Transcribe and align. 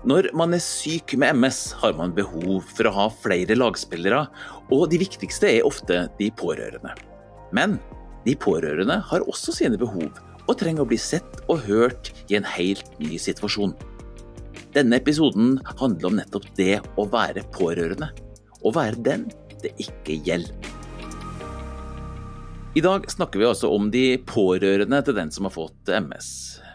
Når 0.00 0.30
man 0.32 0.56
er 0.56 0.62
syk 0.64 1.12
med 1.20 1.36
MS, 1.36 1.74
har 1.82 1.92
man 1.98 2.14
behov 2.16 2.64
for 2.72 2.88
å 2.88 2.94
ha 2.96 3.06
flere 3.20 3.56
lagspillere, 3.58 4.22
og 4.72 4.86
de 4.88 5.00
viktigste 5.02 5.50
er 5.50 5.66
ofte 5.68 6.06
de 6.16 6.30
pårørende. 6.40 6.94
Men 7.52 7.76
de 8.24 8.32
pårørende 8.40 8.96
har 9.10 9.28
også 9.28 9.52
sine 9.58 9.76
behov, 9.80 10.08
og 10.46 10.56
trenger 10.56 10.86
å 10.86 10.88
bli 10.88 10.96
sett 10.96 11.42
og 11.52 11.66
hørt 11.68 12.14
i 12.32 12.38
en 12.38 12.48
helt 12.48 12.88
ny 13.02 13.20
situasjon. 13.20 13.76
Denne 14.72 14.96
episoden 15.02 15.58
handler 15.76 16.08
om 16.08 16.18
nettopp 16.22 16.48
det 16.56 16.78
å 16.96 17.04
være 17.12 17.44
pårørende, 17.52 18.08
å 18.64 18.72
være 18.72 19.04
den 19.04 19.28
det 19.60 19.74
ikke 19.84 20.16
gjelder. 20.24 20.69
I 22.70 22.80
dag 22.80 23.10
snakker 23.10 23.40
vi 23.40 23.46
altså 23.48 23.66
om 23.74 23.88
de 23.90 24.14
pårørende 24.22 25.00
til 25.02 25.16
den 25.16 25.32
som 25.34 25.48
har 25.48 25.50
fått 25.50 25.90
MS. 25.90 26.28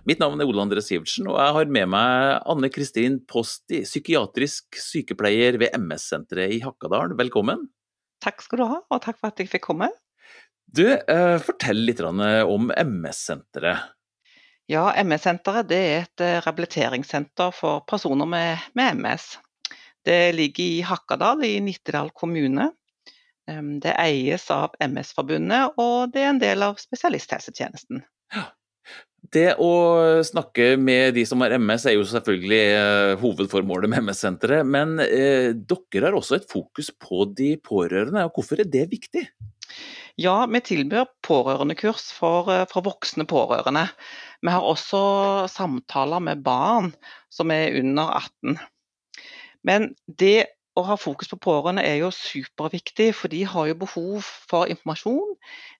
Mitt 0.03 0.19
navn 0.19 0.41
er 0.43 0.49
Ole 0.49 0.65
André 0.65 0.81
Sivertsen, 0.83 1.29
og 1.31 1.37
jeg 1.39 1.53
har 1.55 1.71
med 1.71 1.87
meg 1.93 2.41
Anne 2.51 2.67
Kristin 2.67 3.21
Posti, 3.31 3.79
psykiatrisk 3.87 4.75
sykepleier 4.75 5.55
ved 5.61 5.71
MS-senteret 5.79 6.51
i 6.51 6.59
Hakadal. 6.65 7.15
Velkommen. 7.15 7.63
Takk 8.19 8.43
skal 8.43 8.59
du 8.59 8.65
ha, 8.73 8.81
og 8.83 9.01
takk 9.07 9.21
for 9.21 9.31
at 9.31 9.39
jeg 9.39 9.53
fikk 9.53 9.69
komme. 9.69 9.87
Du, 10.67 10.83
eh, 10.83 11.37
fortell 11.39 11.85
litt 11.87 12.03
om 12.03 12.67
MS-senteret. 12.75 13.87
Ja, 14.67 14.89
MS-senteret 14.99 15.71
er 15.71 15.89
et 16.01 16.27
eh, 16.27 16.41
rehabiliteringssenter 16.41 17.55
for 17.55 17.87
personer 17.87 18.27
med, 18.27 18.67
med, 18.75 18.99
MS. 18.99 19.37
Det 20.03 20.35
ligger 20.35 20.65
i 20.65 20.83
Hakadal 20.91 21.47
i 21.47 21.55
Nittedal 21.63 22.11
kommune. 22.11 22.73
Det 23.45 23.91
eies 24.01 24.47
av 24.49 24.73
MS-forbundet, 24.81 25.75
og 25.77 26.13
det 26.13 26.23
er 26.23 26.31
en 26.31 26.41
del 26.41 26.65
av 26.65 26.79
spesialisthelsetjenesten. 26.81 27.99
Ja. 28.33 28.47
Det 29.33 29.55
å 29.61 29.71
snakke 30.25 30.75
med 30.77 31.15
de 31.17 31.23
som 31.27 31.41
har 31.41 31.55
MS 31.57 31.87
er 31.89 31.95
jo 31.95 32.05
selvfølgelig 32.07 32.61
eh, 32.75 33.13
hovedformålet 33.21 33.91
med 33.91 34.03
MS-senteret, 34.05 34.67
men 34.69 34.99
eh, 35.01 35.51
dere 35.55 36.09
har 36.09 36.17
også 36.17 36.37
et 36.37 36.49
fokus 36.49 36.91
på 37.01 37.25
de 37.37 37.55
pårørende. 37.57 38.25
og 38.27 38.37
Hvorfor 38.37 38.61
er 38.61 38.69
det 38.69 38.85
viktig? 38.91 39.25
Ja, 40.21 40.37
vi 40.47 40.61
tilbyr 40.63 41.09
pårørendekurs 41.25 42.11
for, 42.15 42.51
eh, 42.53 42.67
for 42.71 42.85
voksne 42.85 43.25
pårørende. 43.29 43.87
Vi 44.45 44.53
har 44.53 44.63
også 44.63 45.01
samtaler 45.51 46.21
med 46.23 46.45
barn 46.45 46.93
som 47.33 47.51
er 47.55 47.79
under 47.81 48.13
18. 48.21 48.59
Men 49.65 49.89
det 50.05 50.54
å 50.75 50.83
ha 50.83 50.97
fokus 50.99 51.29
på 51.31 51.39
pårørende 51.47 51.85
er 51.87 52.01
jo 52.01 52.11
superviktig, 52.11 53.13
for 53.15 53.31
de 53.31 53.43
har 53.47 53.69
jo 53.69 53.77
behov 53.85 54.27
for 54.49 54.71
informasjon. 54.71 55.35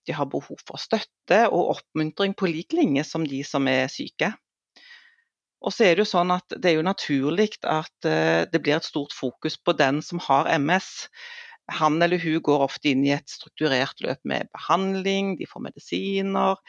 De 0.08 0.16
har 0.16 0.30
behov 0.32 0.62
for 0.64 0.80
støtte 0.80 1.42
og 1.50 1.76
oppmuntring 1.76 2.36
på 2.38 2.50
lik 2.52 2.76
linje 2.78 3.04
som 3.08 3.26
de 3.28 3.42
som 3.48 3.68
er 3.68 3.90
syke. 3.92 4.32
Og 5.66 5.74
så 5.74 5.88
er 5.88 5.96
Det 5.96 6.06
jo 6.06 6.12
sånn 6.12 6.32
at 6.36 6.56
det 6.62 6.72
er 6.72 6.78
jo 6.78 6.86
naturlig 6.86 7.56
at 7.64 8.08
eh, 8.08 8.46
det 8.52 8.62
blir 8.62 8.78
et 8.78 8.88
stort 8.88 9.16
fokus 9.16 9.58
på 9.58 9.74
den 9.76 10.02
som 10.06 10.22
har 10.22 10.48
MS. 10.60 11.10
Han 11.80 11.98
eller 12.06 12.22
hun 12.22 12.38
går 12.46 12.64
ofte 12.68 12.92
inn 12.92 13.02
i 13.08 13.16
et 13.16 13.32
strukturert 13.32 14.04
løp 14.06 14.22
med 14.24 14.52
behandling, 14.54 15.34
de 15.40 15.48
får 15.50 15.64
medisiner, 15.66 16.62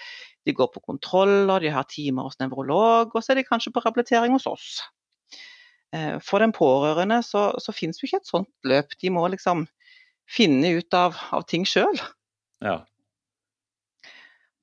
de 0.48 0.54
går 0.56 0.70
på 0.72 0.80
kontroller, 0.88 1.60
de 1.60 1.74
har 1.74 1.84
timer 1.90 2.30
hos 2.30 2.40
nevrolog, 2.40 3.12
og 3.12 3.20
så 3.20 3.34
er 3.34 3.42
de 3.42 3.48
kanskje 3.50 3.74
på 3.74 3.84
rehabilitering 3.84 4.32
hos 4.32 4.48
oss. 4.48 4.70
Eh, 5.96 6.18
for 6.24 6.42
den 6.42 6.52
pårørende 6.56 7.20
så, 7.24 7.48
så 7.62 7.74
finnes 7.74 8.00
jo 8.00 8.08
ikke 8.08 8.20
et 8.22 8.28
sånt 8.28 8.50
løp. 8.66 8.94
De 9.00 9.12
må 9.12 9.26
liksom 9.32 9.64
finne 10.26 10.74
ut 10.78 10.96
av, 10.96 11.16
av 11.32 11.46
ting 11.48 11.66
sjøl. 11.68 11.98
Ja. 12.64 12.80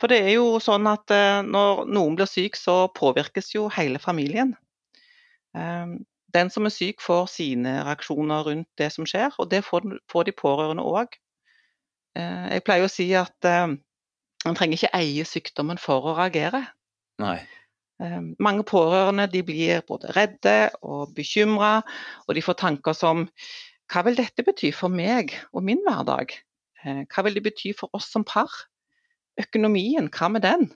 For 0.02 0.12
det 0.12 0.20
er 0.25 0.34
jo 0.36 0.59
sånn 0.64 0.90
at 0.92 1.14
eh, 1.16 1.40
når 1.45 1.86
noen 1.88 2.17
blir 2.20 2.30
syk, 2.30 2.59
så 2.59 2.88
påvirkes 2.95 3.53
jo 3.56 3.70
hele 3.73 4.02
familien. 4.03 4.56
Eh, 5.56 5.95
den 6.34 6.53
som 6.53 6.67
er 6.67 6.75
syk, 6.75 7.02
får 7.06 7.28
sine 7.31 7.80
reaksjoner 7.88 8.45
rundt 8.50 8.70
det 8.81 8.90
som 8.94 9.08
skjer, 9.09 9.34
og 9.38 9.52
det 9.53 9.64
får, 9.68 9.86
de 10.25 10.34
pårørende 10.34 10.86
òg. 10.86 11.20
Jeg 12.14 12.62
pleier 12.66 12.85
å 12.85 12.90
si 12.90 13.06
at 13.18 13.41
man 13.41 14.58
trenger 14.58 14.78
ikke 14.78 14.97
eie 14.97 15.24
sykdommen 15.25 15.79
for 15.81 16.09
å 16.09 16.13
reagere. 16.18 16.59
Nei. 17.22 17.40
Ehm, 18.02 18.34
mange 18.42 18.66
pårørende 18.66 19.28
blir 19.46 19.84
både 19.88 20.14
redde 20.16 20.72
og 20.81 21.14
bekymra, 21.16 21.81
og 22.28 22.36
de 22.36 22.42
får 22.42 22.59
tanker 22.64 22.98
som 22.98 23.28
hva 23.92 24.04
vil 24.08 24.18
dette 24.18 24.46
bety 24.46 24.72
for 24.74 24.90
meg 24.90 25.36
og 25.54 25.66
min 25.68 25.84
hverdag? 25.86 26.34
Eh, 26.84 27.03
hva 27.06 27.26
vil 27.26 27.38
det 27.38 27.46
bety 27.46 27.74
for 27.78 27.94
oss 27.94 28.09
som 28.12 28.26
par? 28.26 28.50
Økonomien, 29.40 30.09
hva 30.14 30.30
med 30.30 30.46
den? 30.46 30.70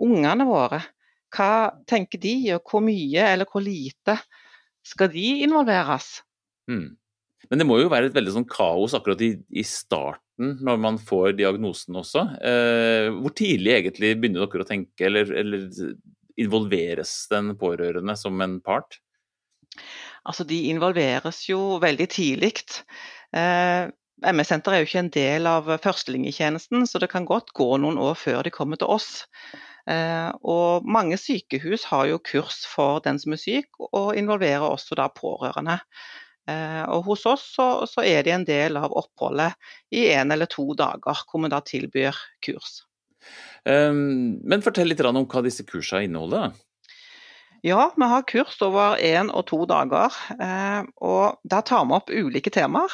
Ungene 0.00 0.46
våre, 0.48 0.80
hva 1.34 1.74
tenker 1.88 2.20
de, 2.20 2.34
og 2.56 2.66
hvor 2.70 2.82
mye 2.84 3.28
eller 3.30 3.48
hvor 3.50 3.62
lite 3.64 4.16
skal 4.84 5.10
de 5.12 5.26
involveres? 5.44 6.22
Mm. 6.70 6.96
Men 7.50 7.60
det 7.60 7.66
må 7.68 7.78
jo 7.80 7.90
være 7.92 8.08
et 8.08 8.16
veldig 8.16 8.34
sånn 8.38 8.48
kaos 8.48 8.94
akkurat 8.96 9.20
i, 9.24 9.34
i 9.52 9.64
starten, 9.68 10.56
når 10.64 10.80
man 10.80 10.98
får 10.98 11.36
diagnosen 11.38 11.96
også. 12.00 12.24
Eh, 12.40 13.08
hvor 13.18 13.34
tidlig 13.36 13.76
egentlig 13.76 14.14
begynner 14.18 14.48
dere 14.48 14.64
å 14.64 14.68
tenke, 14.68 15.06
eller, 15.08 15.30
eller 15.42 15.66
involveres 16.40 17.26
den 17.30 17.52
pårørende 17.58 18.16
som 18.18 18.40
en 18.44 18.60
part? 18.64 18.98
Altså, 20.24 20.44
De 20.44 20.60
involveres 20.70 21.44
jo 21.48 21.78
veldig 21.82 22.08
tidlig. 22.10 22.54
Eh, 23.34 23.90
MS-senteret 24.24 24.76
er 24.76 24.82
jo 24.82 24.88
ikke 24.88 25.02
en 25.02 25.12
del 25.14 25.48
av 25.50 25.68
førstelinjetjenesten, 25.84 26.86
så 26.88 27.00
det 27.02 27.10
kan 27.12 27.26
godt 27.28 27.52
gå 27.56 27.74
noen 27.82 27.98
år 28.00 28.16
før 28.16 28.42
de 28.46 28.52
kommer 28.54 28.80
til 28.80 28.92
oss. 28.94 29.26
Eh, 29.90 30.30
og 30.40 30.86
Mange 30.88 31.18
sykehus 31.20 31.84
har 31.90 32.08
jo 32.08 32.22
kurs 32.24 32.62
for 32.70 33.02
den 33.04 33.18
som 33.20 33.36
er 33.36 33.42
syk, 33.42 33.68
og 33.90 34.14
involverer 34.16 34.64
også 34.64 34.96
da 35.00 35.10
pårørende. 35.12 35.80
Eh, 36.48 36.82
og 36.92 37.04
Hos 37.10 37.26
oss 37.28 37.44
så, 37.56 37.68
så 37.90 38.04
er 38.04 38.24
de 38.24 38.32
en 38.34 38.48
del 38.48 38.80
av 38.80 38.92
oppholdet 38.96 39.56
i 39.92 40.06
en 40.14 40.32
eller 40.32 40.48
to 40.50 40.70
dager, 40.78 41.24
hvor 41.28 41.44
vi 41.44 41.52
da 41.52 41.60
tilbyr 41.64 42.24
kurs. 42.44 42.82
Ehm, 43.68 44.40
men 44.44 44.64
fortell 44.64 44.90
litt 44.90 45.02
om 45.04 45.24
hva 45.24 45.42
disse 45.44 45.64
kursene 45.68 46.08
inneholder. 46.08 46.54
Ja, 47.64 47.86
vi 47.96 48.08
har 48.10 48.26
kurs 48.28 48.58
over 48.62 48.98
én 49.00 49.30
og 49.32 49.46
to 49.48 49.62
dager. 49.64 50.12
Eh, 50.36 50.82
og 51.00 51.38
der 51.48 51.64
tar 51.64 51.86
vi 51.88 51.96
opp 51.96 52.12
ulike 52.12 52.52
temaer. 52.52 52.92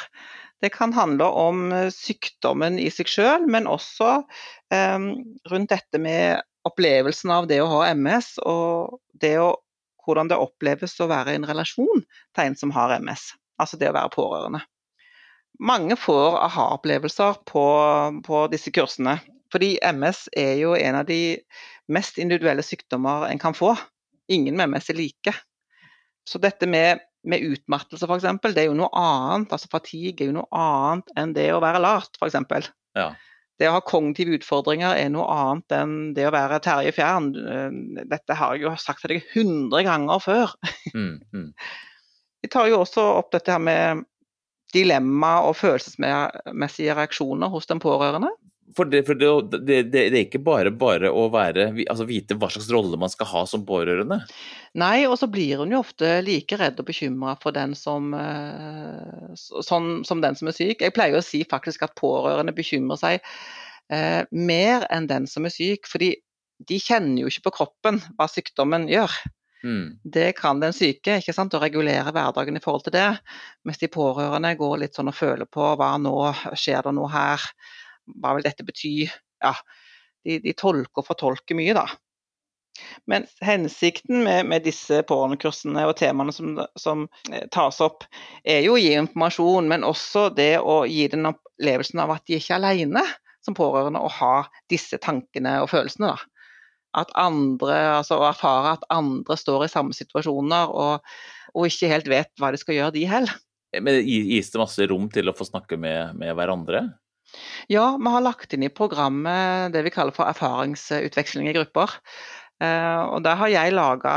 Det 0.63 0.71
kan 0.71 0.93
handle 0.95 1.27
om 1.27 1.71
eh, 1.75 1.89
sykdommen 1.91 2.79
i 2.79 2.87
seg 2.93 3.09
selv, 3.11 3.49
men 3.51 3.67
også 3.67 4.21
ehm, 4.71 5.11
rundt 5.51 5.73
dette 5.73 5.99
med 5.99 6.39
opplevelsen 6.63 7.33
av 7.33 7.49
det 7.49 7.59
å 7.59 7.67
ha 7.67 7.81
MS, 7.91 8.37
og 8.45 9.01
det 9.19 9.33
å, 9.41 9.55
hvordan 10.05 10.29
det 10.31 10.39
oppleves 10.39 10.93
å 11.01 11.09
være 11.11 11.33
i 11.33 11.41
en 11.41 11.49
relasjon 11.49 12.05
til 12.05 12.43
en 12.45 12.55
som 12.55 12.71
har 12.75 12.95
MS. 13.01 13.31
Altså 13.59 13.79
det 13.81 13.89
å 13.89 13.97
være 13.97 14.13
pårørende. 14.13 14.61
Mange 15.61 15.97
får 15.99 16.39
aha-opplevelser 16.47 17.43
på, 17.49 17.65
på 18.25 18.45
disse 18.53 18.71
kursene. 18.73 19.19
Fordi 19.51 19.75
MS 19.83 20.27
er 20.37 20.55
jo 20.61 20.75
en 20.77 20.99
av 21.01 21.07
de 21.09 21.37
mest 21.91 22.19
individuelle 22.21 22.63
sykdommer 22.63 23.27
en 23.29 23.41
kan 23.41 23.55
få. 23.57 23.73
Ingen 24.31 24.57
med 24.57 24.71
MS 24.71 24.91
er 24.93 24.99
like. 24.99 25.33
Så 26.27 26.39
dette 26.39 26.69
med, 26.69 27.01
med 27.27 27.43
utmattelse 27.43 28.07
f.eks., 28.07 28.29
det 28.53 28.63
er 28.63 28.69
jo 28.69 28.77
noe 28.77 28.91
annet. 28.95 29.51
Altså 29.51 29.71
fatigue 29.71 30.23
er 30.23 30.31
jo 30.31 30.37
noe 30.39 30.49
annet 30.55 31.11
enn 31.19 31.35
det 31.35 31.49
å 31.55 31.61
være 31.63 31.83
lat, 31.83 32.15
f.eks. 32.21 32.71
Ja. 32.97 33.11
Det 33.61 33.67
å 33.69 33.75
ha 33.75 33.81
kognitive 33.85 34.33
utfordringer 34.39 34.95
er 34.97 35.11
noe 35.13 35.27
annet 35.29 35.75
enn 35.77 35.95
det 36.17 36.25
å 36.25 36.33
være 36.33 36.61
Terje 36.65 36.93
Fjern. 36.95 37.29
Dette 38.09 38.37
har 38.37 38.55
jeg 38.55 38.65
jo 38.65 38.75
sagt 38.81 39.03
til 39.03 39.13
deg 39.15 39.27
hundre 39.35 39.83
ganger 39.85 40.23
før. 40.23 40.55
Mm, 40.95 41.19
mm. 41.29 41.49
Vi 42.41 42.49
tar 42.49 42.71
jo 42.71 42.79
også 42.81 43.03
opp 43.19 43.29
dette 43.35 43.53
her 43.53 43.61
med 43.61 44.01
dilemma 44.73 45.41
og 45.45 45.53
følelsesmessige 45.59 46.95
reaksjoner 46.97 47.51
hos 47.53 47.69
den 47.69 47.81
pårørende. 47.83 48.31
For, 48.77 48.87
det, 48.87 49.03
for 49.07 49.17
det, 49.19 49.29
det, 49.67 49.77
det, 49.91 50.03
er 50.07 50.17
ikke 50.23 50.41
bare 50.43 50.71
bare 50.71 51.11
å 51.11 51.25
være, 51.33 51.69
altså 51.91 52.07
vite 52.09 52.37
hva 52.39 52.49
slags 52.53 52.69
rolle 52.71 52.99
man 52.99 53.11
skal 53.11 53.29
ha 53.31 53.43
som 53.49 53.65
pårørende? 53.67 54.21
Nei, 54.79 55.03
og 55.09 55.17
så 55.19 55.27
blir 55.31 55.63
hun 55.63 55.73
jo 55.73 55.81
ofte 55.83 56.13
like 56.25 56.59
redd 56.59 56.79
og 56.79 56.87
bekymra 56.87 57.35
for 57.41 57.55
den 57.55 57.75
som, 57.77 58.13
eh, 58.15 59.31
sånn, 59.35 60.01
som 60.07 60.23
den 60.23 60.39
som 60.39 60.51
er 60.51 60.57
syk. 60.57 60.83
Jeg 60.83 60.95
pleier 60.95 61.19
å 61.19 61.25
si 61.25 61.43
faktisk 61.47 61.83
at 61.87 61.97
pårørende 61.99 62.55
bekymrer 62.55 62.99
seg 63.01 63.19
eh, 63.91 64.23
mer 64.31 64.87
enn 64.93 65.09
den 65.11 65.27
som 65.27 65.47
er 65.47 65.55
syk. 65.55 65.89
fordi 65.91 66.15
de 66.67 66.77
kjenner 66.77 67.23
jo 67.23 67.29
ikke 67.31 67.47
på 67.49 67.55
kroppen 67.61 67.99
hva 68.17 68.27
sykdommen 68.29 68.87
gjør. 68.91 69.13
Mm. 69.63 69.99
Det 70.03 70.31
kan 70.37 70.61
den 70.61 70.73
syke, 70.73 71.19
ikke 71.21 71.35
sant, 71.35 71.53
å 71.53 71.61
regulere 71.61 72.13
hverdagen 72.13 72.57
i 72.57 72.63
forhold 72.63 72.87
til 72.87 72.95
det. 72.95 73.09
Mens 73.67 73.81
de 73.81 73.89
pårørende 73.91 74.55
går 74.57 74.79
litt 74.83 74.97
sånn 74.97 75.11
og 75.11 75.17
føler 75.17 75.49
på 75.49 75.73
hva 75.77 75.93
nå, 76.01 76.15
skjer 76.57 76.87
det 76.87 76.95
noe 76.97 77.11
her? 77.13 77.45
Hva 78.19 78.35
vil 78.37 78.45
dette 78.45 78.65
bety? 78.67 78.95
Ja, 79.41 79.55
de, 80.25 80.39
de 80.43 80.53
tolker 80.57 81.03
og 81.03 81.07
fortolker 81.07 81.57
mye, 81.57 81.75
da. 81.77 81.87
Men 83.05 83.25
hensikten 83.41 84.23
med, 84.23 84.45
med 84.49 84.63
disse 84.65 85.01
pårørendekursene 85.07 85.83
og 85.89 85.97
temaene 85.99 86.33
som, 86.35 86.55
som, 86.79 87.07
eh, 87.31 87.47
tas 87.53 87.81
opp, 87.83 88.05
er 88.47 88.61
jo 88.65 88.77
å 88.77 88.81
gi 88.81 88.93
informasjon, 88.97 89.67
men 89.69 89.85
også 89.87 90.29
det 90.37 90.55
å 90.59 90.81
gi 90.89 91.07
den 91.11 91.29
opplevelsen 91.33 92.01
av 92.03 92.15
at 92.15 92.25
de 92.27 92.39
ikke 92.39 92.55
er 92.55 92.61
alene 92.61 93.03
som 93.45 93.57
pårørende 93.57 94.01
og 94.01 94.13
har 94.19 94.51
disse 94.71 94.99
tankene 95.01 95.59
og 95.63 95.71
følelsene. 95.73 96.13
Da. 96.13 96.27
at 97.01 97.11
andre, 97.15 97.75
altså 98.01 98.17
å 98.19 98.27
erfare 98.27 98.75
at 98.75 98.89
andre 98.91 99.37
står 99.39 99.65
i 99.65 99.71
samme 99.71 99.95
situasjoner 99.95 100.73
og, 100.75 101.13
og 101.55 101.67
ikke 101.69 101.87
helt 101.91 102.09
vet 102.11 102.31
hva 102.39 102.51
de 102.51 102.59
skal 102.59 102.77
gjøre, 102.77 102.95
de 102.97 103.05
heller. 103.07 103.37
Men 103.79 104.01
Gis 104.03 104.51
det 104.51 104.59
masse 104.59 104.87
rom 104.91 105.07
til 105.13 105.31
å 105.31 105.35
få 105.35 105.47
snakke 105.47 105.79
med, 105.79 106.17
med 106.19 106.35
hverandre? 106.35 106.89
Ja, 107.71 107.95
vi 107.97 108.11
har 108.13 108.23
lagt 108.25 108.53
inn 108.53 108.65
i 108.67 108.73
programmet 108.73 109.73
det 109.73 109.83
vi 109.85 109.93
kaller 109.93 110.15
for 110.15 110.29
erfaringsutveksling 110.31 111.49
i 111.49 111.55
grupper. 111.55 111.97
Eh, 112.61 113.01
og 113.07 113.23
Der 113.25 113.39
har 113.39 113.51
jeg 113.51 113.73
laga 113.73 114.15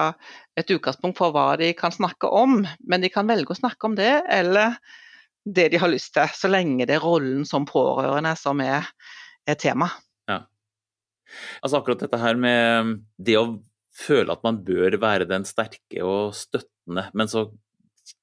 et 0.59 0.71
utgangspunkt 0.71 1.19
for 1.19 1.35
hva 1.35 1.55
de 1.61 1.73
kan 1.77 1.95
snakke 1.95 2.29
om, 2.29 2.63
men 2.87 3.05
de 3.05 3.11
kan 3.13 3.29
velge 3.31 3.55
å 3.55 3.59
snakke 3.59 3.89
om 3.89 3.97
det 3.99 4.23
eller 4.31 4.79
det 5.45 5.69
de 5.75 5.81
har 5.81 5.93
lyst 5.93 6.15
til, 6.17 6.31
så 6.33 6.49
lenge 6.49 6.87
det 6.89 6.97
er 6.97 7.05
rollen 7.05 7.45
som 7.49 7.67
pårørende 7.69 8.33
som 8.41 8.63
er, 8.65 8.87
er 9.47 9.59
tema. 9.61 9.91
Ja. 10.31 10.45
Altså 11.61 11.81
akkurat 11.81 12.05
dette 12.05 12.21
her 12.21 12.39
med 12.41 12.95
det 13.21 13.37
å 13.41 13.59
føle 13.95 14.33
at 14.33 14.45
man 14.47 14.63
bør 14.65 14.97
være 15.03 15.29
den 15.29 15.45
sterke 15.49 16.01
og 16.03 16.35
støttende, 16.39 17.11
men 17.13 17.31
så 17.31 17.49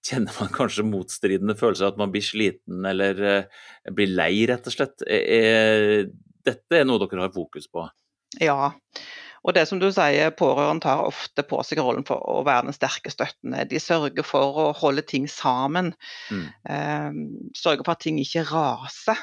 kjenner 0.05 0.35
man 0.39 0.51
kanskje 0.53 0.85
motstridende 0.87 1.55
følelser, 1.59 1.91
at 1.91 1.99
man 2.01 2.13
blir 2.13 2.25
sliten 2.25 2.85
eller 2.87 3.23
uh, 3.23 3.63
blir 3.95 4.13
lei, 4.13 4.33
rett 4.49 4.67
og 4.69 4.75
slett. 4.75 5.03
Er, 5.07 6.05
dette 6.45 6.77
er 6.77 6.87
noe 6.87 7.01
dere 7.01 7.25
har 7.25 7.33
fokus 7.35 7.67
på? 7.71 7.87
Ja. 8.41 8.71
Og 9.41 9.55
det 9.57 9.63
som 9.69 9.79
du 9.81 9.87
sier, 9.93 10.33
Pårørende 10.37 10.85
tar 10.85 11.01
ofte 11.07 11.43
på 11.47 11.59
seg 11.65 11.81
rollen 11.81 12.05
for 12.05 12.21
å 12.29 12.43
være 12.45 12.67
den 12.67 12.77
sterke 12.77 13.11
støttende. 13.13 13.65
De 13.69 13.81
sørger 13.81 14.25
for 14.25 14.59
å 14.63 14.67
holde 14.77 15.03
ting 15.07 15.25
sammen. 15.31 15.91
Mm. 16.29 16.45
Eh, 16.69 17.21
sørger 17.57 17.85
for 17.85 17.95
at 17.95 18.03
ting 18.05 18.19
ikke 18.21 18.45
raser. 18.51 19.17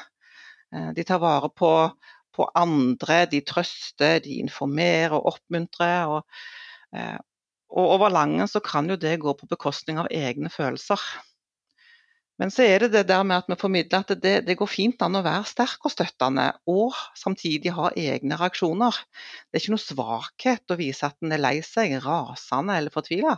Eh, 0.75 0.91
de 0.97 1.05
tar 1.07 1.21
vare 1.23 1.51
på, 1.55 1.71
på, 2.35 2.49
andre, 2.59 3.23
de 3.31 3.39
trøster, 3.47 4.19
de 4.25 4.41
informerer 4.43 5.15
og 5.15 5.31
oppmuntrer. 5.35 6.11
Og, 6.17 6.43
eh, 6.91 7.15
og 7.69 7.95
over 7.95 8.13
langen 8.13 8.49
så 8.49 8.61
kan 8.65 8.89
jo 8.89 8.97
det 8.99 9.19
gå 9.21 9.33
på 9.37 9.49
bekostning 9.49 9.99
av 10.01 10.09
egne 10.13 10.49
følelser. 10.49 11.01
Men 12.39 12.53
så 12.55 12.63
er 12.63 12.85
det 12.85 12.93
det 12.93 13.03
der 13.09 13.25
med 13.27 13.41
at 13.41 13.49
vi 13.51 13.57
formidler 13.59 14.05
at 14.05 14.13
det, 14.23 14.33
det, 14.47 14.55
går 14.57 14.69
fint 14.71 15.01
an 15.03 15.19
å 15.19 15.25
være 15.25 15.43
sterk 15.49 15.83
og 15.83 15.91
støttende, 15.91 16.45
og 16.71 16.95
samtidig 17.19 17.73
ha 17.75 17.91
egne 17.99 18.37
reaksjoner. 18.39 18.95
Det 18.95 19.59
er 19.59 19.63
ikke 19.63 19.75
noe 19.75 19.83
svakhet 19.83 20.71
å 20.71 20.79
vise 20.79 21.09
at 21.09 21.19
en 21.19 21.35
er 21.35 21.43
lei 21.43 21.57
seg, 21.67 21.97
rasende 22.05 22.79
eller 22.79 22.95
fortvila. 22.95 23.35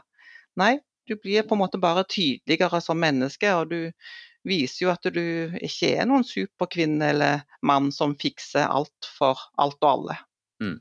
Nei, 0.62 0.76
du 1.10 1.16
blir 1.18 1.48
på 1.48 1.58
en 1.58 1.64
måte 1.64 1.82
bare 1.82 2.06
tydeligere 2.06 2.82
som 2.86 3.02
menneske, 3.02 3.50
og 3.58 3.74
du 3.74 3.90
viser 4.48 4.86
jo 4.86 4.94
at 4.94 5.10
du 5.14 5.24
ikke 5.58 5.96
er 5.98 6.06
noen 6.10 6.26
superkvinne 6.26 7.10
eller 7.14 7.42
mann 7.66 7.90
som 7.94 8.14
fikser 8.22 8.70
alt 8.70 9.10
for 9.18 9.42
alt 9.62 9.82
og 9.82 9.90
alle. 9.96 10.22
Mm. 10.62 10.78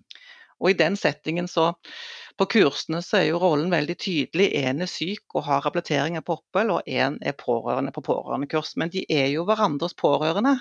Og 0.60 0.74
i 0.74 0.76
den 0.76 0.96
settingen 1.00 1.48
så 1.48 1.70
På 2.40 2.46
kursene 2.48 3.02
så 3.04 3.18
er 3.18 3.26
jo 3.28 3.40
rollen 3.42 3.68
veldig 3.68 3.98
tydelig. 4.00 4.46
Én 4.56 4.80
er 4.80 4.88
syk 4.88 5.34
og 5.36 5.44
har 5.44 5.60
rehabilitering 5.60 6.16
på 6.24 6.38
opphold, 6.38 6.70
og 6.72 6.86
én 6.88 7.18
er 7.20 7.36
pårørende 7.36 7.92
på 7.92 8.00
pårørendekurs. 8.06 8.78
Men 8.80 8.92
de 8.94 9.04
er 9.12 9.26
jo 9.34 9.44
hverandres 9.48 9.92
pårørende. 9.98 10.54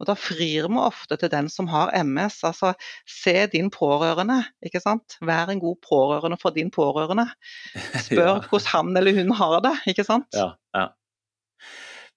Og 0.00 0.06
da 0.08 0.14
frir 0.16 0.68
vi 0.70 0.78
ofte 0.80 1.18
til 1.20 1.32
den 1.32 1.50
som 1.52 1.66
har 1.72 1.90
MS. 1.98 2.38
Altså, 2.46 2.72
se 3.10 3.34
din 3.52 3.72
pårørende, 3.74 4.38
ikke 4.64 4.80
sant. 4.80 5.18
Vær 5.18 5.50
en 5.50 5.60
god 5.60 5.76
pårørende 5.84 6.38
for 6.40 6.54
din 6.54 6.70
pårørende. 6.70 7.26
Spør 8.06 8.36
ja. 8.36 8.38
hvordan 8.46 8.70
han 8.70 9.02
eller 9.02 9.18
hun 9.18 9.34
har 9.42 9.58
det, 9.66 9.76
ikke 9.92 10.06
sant. 10.06 10.30
Ja, 10.38 10.52
ja. 10.78 10.86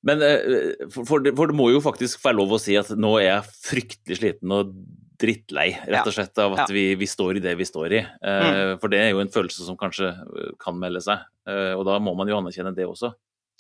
Men 0.04 0.22
eh, 0.22 0.86
for 0.94 1.24
det, 1.24 1.34
for 1.36 1.50
det, 1.50 1.56
må 1.56 1.70
jo 1.72 1.82
faktisk 1.84 2.24
være 2.24 2.38
lov 2.42 2.56
å 2.56 2.62
si 2.62 2.76
at 2.78 2.92
nå 3.00 3.16
er 3.22 3.30
jeg 3.30 3.54
fryktelig 3.64 4.20
sliten 4.20 4.54
og 4.54 4.74
drittlei, 5.20 5.70
rett 5.88 6.08
og 6.08 6.16
slett, 6.16 6.38
av 6.42 6.56
at 6.58 6.72
vi, 6.74 6.94
vi, 7.00 7.08
står 7.10 7.38
i 7.38 7.44
det 7.44 7.54
vi 7.60 7.68
står 7.68 7.96
i. 8.00 8.02
Uh, 8.24 8.30
mm. 8.30 8.72
For 8.82 8.94
det 8.94 9.02
er 9.02 9.12
jo 9.14 9.22
en 9.24 9.32
følelse 9.34 9.66
som 9.68 9.78
kanskje 9.80 10.10
eh, 10.14 10.54
kan 10.62 10.78
melde 10.80 11.04
seg, 11.04 11.24
uh, 11.50 11.74
og 11.78 11.86
da 11.90 12.00
må 12.04 12.16
man 12.18 12.30
jo 12.30 12.40
anerkjenne 12.40 12.74
det 12.76 12.88
også. 12.90 13.14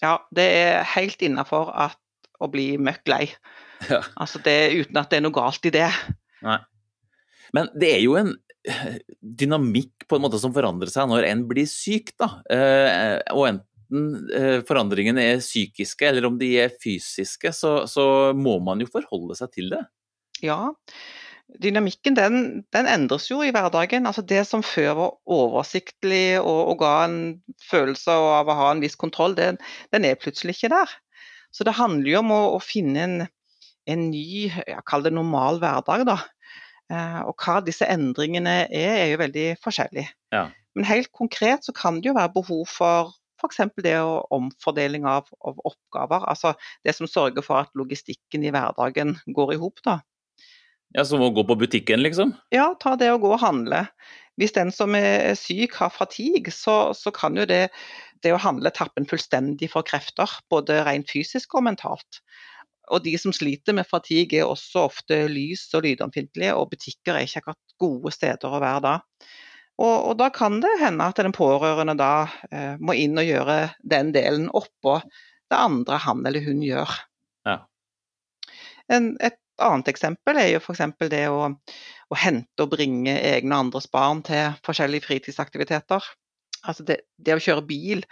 Ja, 0.03 0.17
det 0.35 0.47
er 0.57 0.87
helt 0.95 1.21
innafor 1.23 1.71
å 1.73 2.49
bli 2.51 2.73
møkk 2.81 3.13
lei. 3.13 3.25
Ja. 3.83 3.97
Altså 4.15 4.39
det, 4.39 4.71
uten 4.79 4.95
at 4.95 5.09
det 5.11 5.17
er 5.17 5.23
noe 5.25 5.35
galt 5.35 5.65
i 5.67 5.71
det. 5.75 5.89
Nei. 6.45 6.53
Men 7.51 7.65
det 7.75 7.89
er 7.97 7.97
jo 7.99 8.13
en 8.15 8.29
dynamikk 9.19 10.05
på 10.07 10.15
en 10.15 10.23
måte 10.23 10.39
som 10.39 10.53
forandrer 10.55 10.87
seg 10.87 11.09
når 11.11 11.27
en 11.27 11.41
blir 11.49 11.67
syk, 11.67 12.13
da. 12.15 12.29
Og 13.35 13.43
enten 13.49 14.63
forandringene 14.63 15.25
er 15.33 15.43
psykiske 15.43 16.07
eller 16.07 16.29
om 16.29 16.39
de 16.39 16.53
er 16.63 16.71
fysiske, 16.79 17.51
så, 17.51 17.73
så 17.91 18.05
må 18.39 18.55
man 18.63 18.79
jo 18.79 18.87
forholde 18.93 19.35
seg 19.41 19.51
til 19.51 19.67
det. 19.75 19.83
Ja, 20.47 20.61
dynamikken 21.63 22.15
den, 22.17 22.37
den, 22.73 22.89
endres 22.89 23.29
jo 23.29 23.41
i 23.43 23.51
hverdagen. 23.53 24.07
Altså 24.09 24.23
Det 24.25 24.41
som 24.47 24.63
før 24.65 24.93
var 24.99 25.15
oversiktlig 25.25 26.39
og, 26.41 26.73
og 26.73 26.79
ga 26.81 26.93
en 27.05 27.19
følelse 27.69 28.11
av 28.11 28.49
å 28.49 28.57
ha 28.57 28.71
en 28.71 28.83
viss 28.83 28.97
kontroll, 28.99 29.35
den, 29.37 29.59
den, 29.93 30.05
er 30.07 30.19
plutselig 30.19 30.57
ikke 30.57 30.73
der. 30.75 30.97
Så 31.53 31.65
det 31.67 31.77
handler 31.77 32.09
jo 32.09 32.21
om 32.23 32.33
å, 32.33 32.41
å 32.57 32.59
finne 32.63 33.03
en, 33.05 33.17
en 33.89 34.05
ny, 34.09 34.49
kaller 34.89 35.11
det 35.11 35.17
normal 35.19 35.61
hverdag. 35.61 36.05
da. 36.09 36.19
Eh, 36.91 37.19
og 37.27 37.35
hva 37.39 37.59
disse 37.65 37.87
endringene 37.89 38.63
er, 38.65 38.93
er 39.05 39.11
jo 39.13 39.21
veldig 39.21 39.49
forskjellig. 39.63 40.07
Ja. 40.33 40.47
Men 40.73 40.89
helt 40.89 41.11
konkret 41.13 41.67
så 41.67 41.75
kan 41.75 42.01
det 42.01 42.09
jo 42.09 42.17
være 42.17 42.33
behov 42.33 42.65
for 42.71 43.13
f.eks. 43.43 43.59
det 43.83 43.97
å 43.99 44.23
omfordeling 44.33 45.05
av, 45.09 45.27
av, 45.43 45.59
oppgaver. 45.67 46.25
Altså 46.31 46.53
det 46.85 46.95
som 46.97 47.09
sørger 47.09 47.45
for 47.45 47.63
at 47.63 47.73
logistikken 47.77 48.45
i 48.45 48.53
hverdagen 48.53 49.17
går 49.35 49.55
i 49.55 49.59
hop. 49.61 49.83
Ja, 50.93 51.05
Som 51.05 51.23
å 51.25 51.31
gå 51.33 51.45
på 51.47 51.57
butikken, 51.57 52.03
liksom? 52.05 52.35
Ja, 52.53 52.73
ta 52.79 52.95
det 52.99 53.09
å 53.09 53.19
gå 53.21 53.31
og 53.33 53.41
handle. 53.41 53.87
Hvis 54.37 54.53
den 54.53 54.71
som 54.73 54.95
er 54.97 55.33
syk 55.37 55.75
har 55.77 55.93
fatigue, 55.93 56.53
så, 56.53 56.93
så 56.97 57.13
kan 57.13 57.37
jo 57.37 57.45
det, 57.49 57.67
det 58.25 58.33
å 58.33 58.41
handle 58.41 58.69
tappe 58.73 59.01
en 59.01 59.09
fullstendig 59.09 59.71
for 59.73 59.85
krefter. 59.85 60.29
Både 60.53 60.83
rent 60.85 61.09
fysisk 61.09 61.57
og 61.57 61.65
mentalt. 61.67 62.21
Og 62.91 63.03
de 63.05 63.13
som 63.17 63.33
sliter 63.33 63.75
med 63.77 63.87
fatigue 63.87 64.41
er 64.41 64.49
også 64.49 64.87
ofte 64.89 65.23
lys- 65.31 65.69
og 65.77 65.85
lydomfintlige, 65.87 66.53
og 66.57 66.73
butikker 66.73 67.15
er 67.15 67.27
ikke 67.27 67.43
akkurat 67.43 67.77
gode 67.81 68.13
steder 68.13 68.53
å 68.53 68.61
være 68.61 68.85
da. 68.85 68.95
Og, 69.81 69.95
og 70.11 70.17
da 70.19 70.29
kan 70.33 70.59
det 70.61 70.75
hende 70.81 71.05
at 71.09 71.21
den 71.21 71.33
pårørende 71.33 71.95
da 71.97 72.27
eh, 72.51 72.75
må 72.77 72.93
inn 72.99 73.17
og 73.17 73.25
gjøre 73.25 73.57
den 73.81 74.11
delen 74.13 74.49
oppå 74.53 74.99
det 75.49 75.57
andre 75.57 75.97
han 76.03 76.21
eller 76.27 76.45
hun 76.45 76.61
gjør. 76.65 76.91
Ja. 77.47 77.57
En, 78.91 79.13
et 79.23 79.39
annet 79.61 79.91
eksempel 79.91 80.39
er 80.39 80.53
jo 80.53 80.61
f.eks. 80.61 80.81
det 81.11 81.25
å, 81.29 81.49
å, 81.51 82.19
hente 82.19 82.65
og 82.65 82.73
bringe 82.73 83.13
egne 83.13 83.55
og 83.55 83.67
andres 83.67 83.89
barn 83.91 84.23
til 84.25 84.55
forskjellige 84.65 85.07
fritidsaktiviteter. 85.07 86.07
Altså 86.63 86.85
det, 86.87 87.01
det, 87.19 87.35
å 87.35 87.43
kjøre 87.43 87.65
bil 87.67 88.03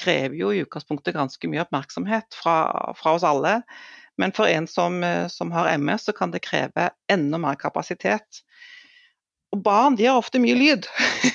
krever 0.00 0.36
jo 0.38 0.50
i 0.52 0.62
utgangspunktet 0.64 1.14
ganske 1.14 1.50
mye 1.50 1.62
oppmerksomhet 1.64 2.34
fra, 2.34 2.56
fra 2.98 3.16
oss 3.16 3.26
alle. 3.26 3.60
Men 4.20 4.34
for 4.36 4.50
en 4.50 4.66
som, 4.68 4.98
som, 5.32 5.52
har 5.54 5.70
MS, 5.78 6.08
så 6.08 6.16
kan 6.16 6.32
det 6.34 6.42
kreve 6.44 6.90
enda 7.10 7.38
mer 7.40 7.56
kapasitet. 7.60 8.42
Og 9.54 9.62
barn 9.64 9.96
de 9.98 10.08
har 10.08 10.18
ofte 10.18 10.42
mye 10.42 10.58
lyd. 10.58 10.88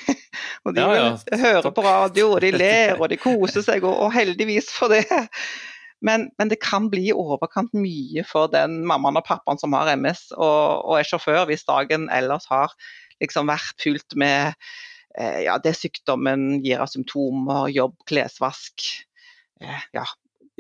og 0.68 0.76
de 0.76 0.84
ja, 0.84 0.92
ja. 1.00 1.40
hører 1.42 1.72
på 1.72 1.86
radio, 1.86 2.36
og 2.36 2.44
de 2.44 2.52
ler 2.62 3.00
og 3.00 3.10
de 3.12 3.18
koser 3.22 3.66
seg, 3.66 3.88
og, 3.88 3.96
og 4.06 4.14
heldigvis 4.14 4.70
for 4.76 4.94
det. 4.94 5.08
Men, 6.06 6.28
men, 6.38 6.52
det 6.52 6.62
kan 6.62 6.90
bli 6.92 7.08
i 7.10 7.16
overkant 7.16 7.74
mye 7.74 8.24
for 8.28 8.52
den 8.54 8.84
mammaen 8.88 9.18
og 9.18 9.26
pappaen 9.26 9.62
som 9.62 9.74
har 9.78 9.90
MS 9.96 10.28
og, 10.36 10.86
og 10.86 11.00
er 11.00 11.08
sjåfør, 11.10 11.46
hvis 11.50 11.66
dagen 11.66 12.10
ellers 12.14 12.46
har 12.52 12.74
liksom 13.24 13.50
vært 13.50 13.82
fylt 13.82 14.18
med 14.20 14.54
eh, 15.18 15.46
ja, 15.48 15.58
det 15.62 15.76
sykdommen 15.78 16.60
gir 16.66 16.84
av 16.84 16.92
symptomer, 16.92 17.72
jobb, 17.74 17.98
klesvask. 18.10 18.86
Eh, 19.64 19.88
ja. 19.96 20.06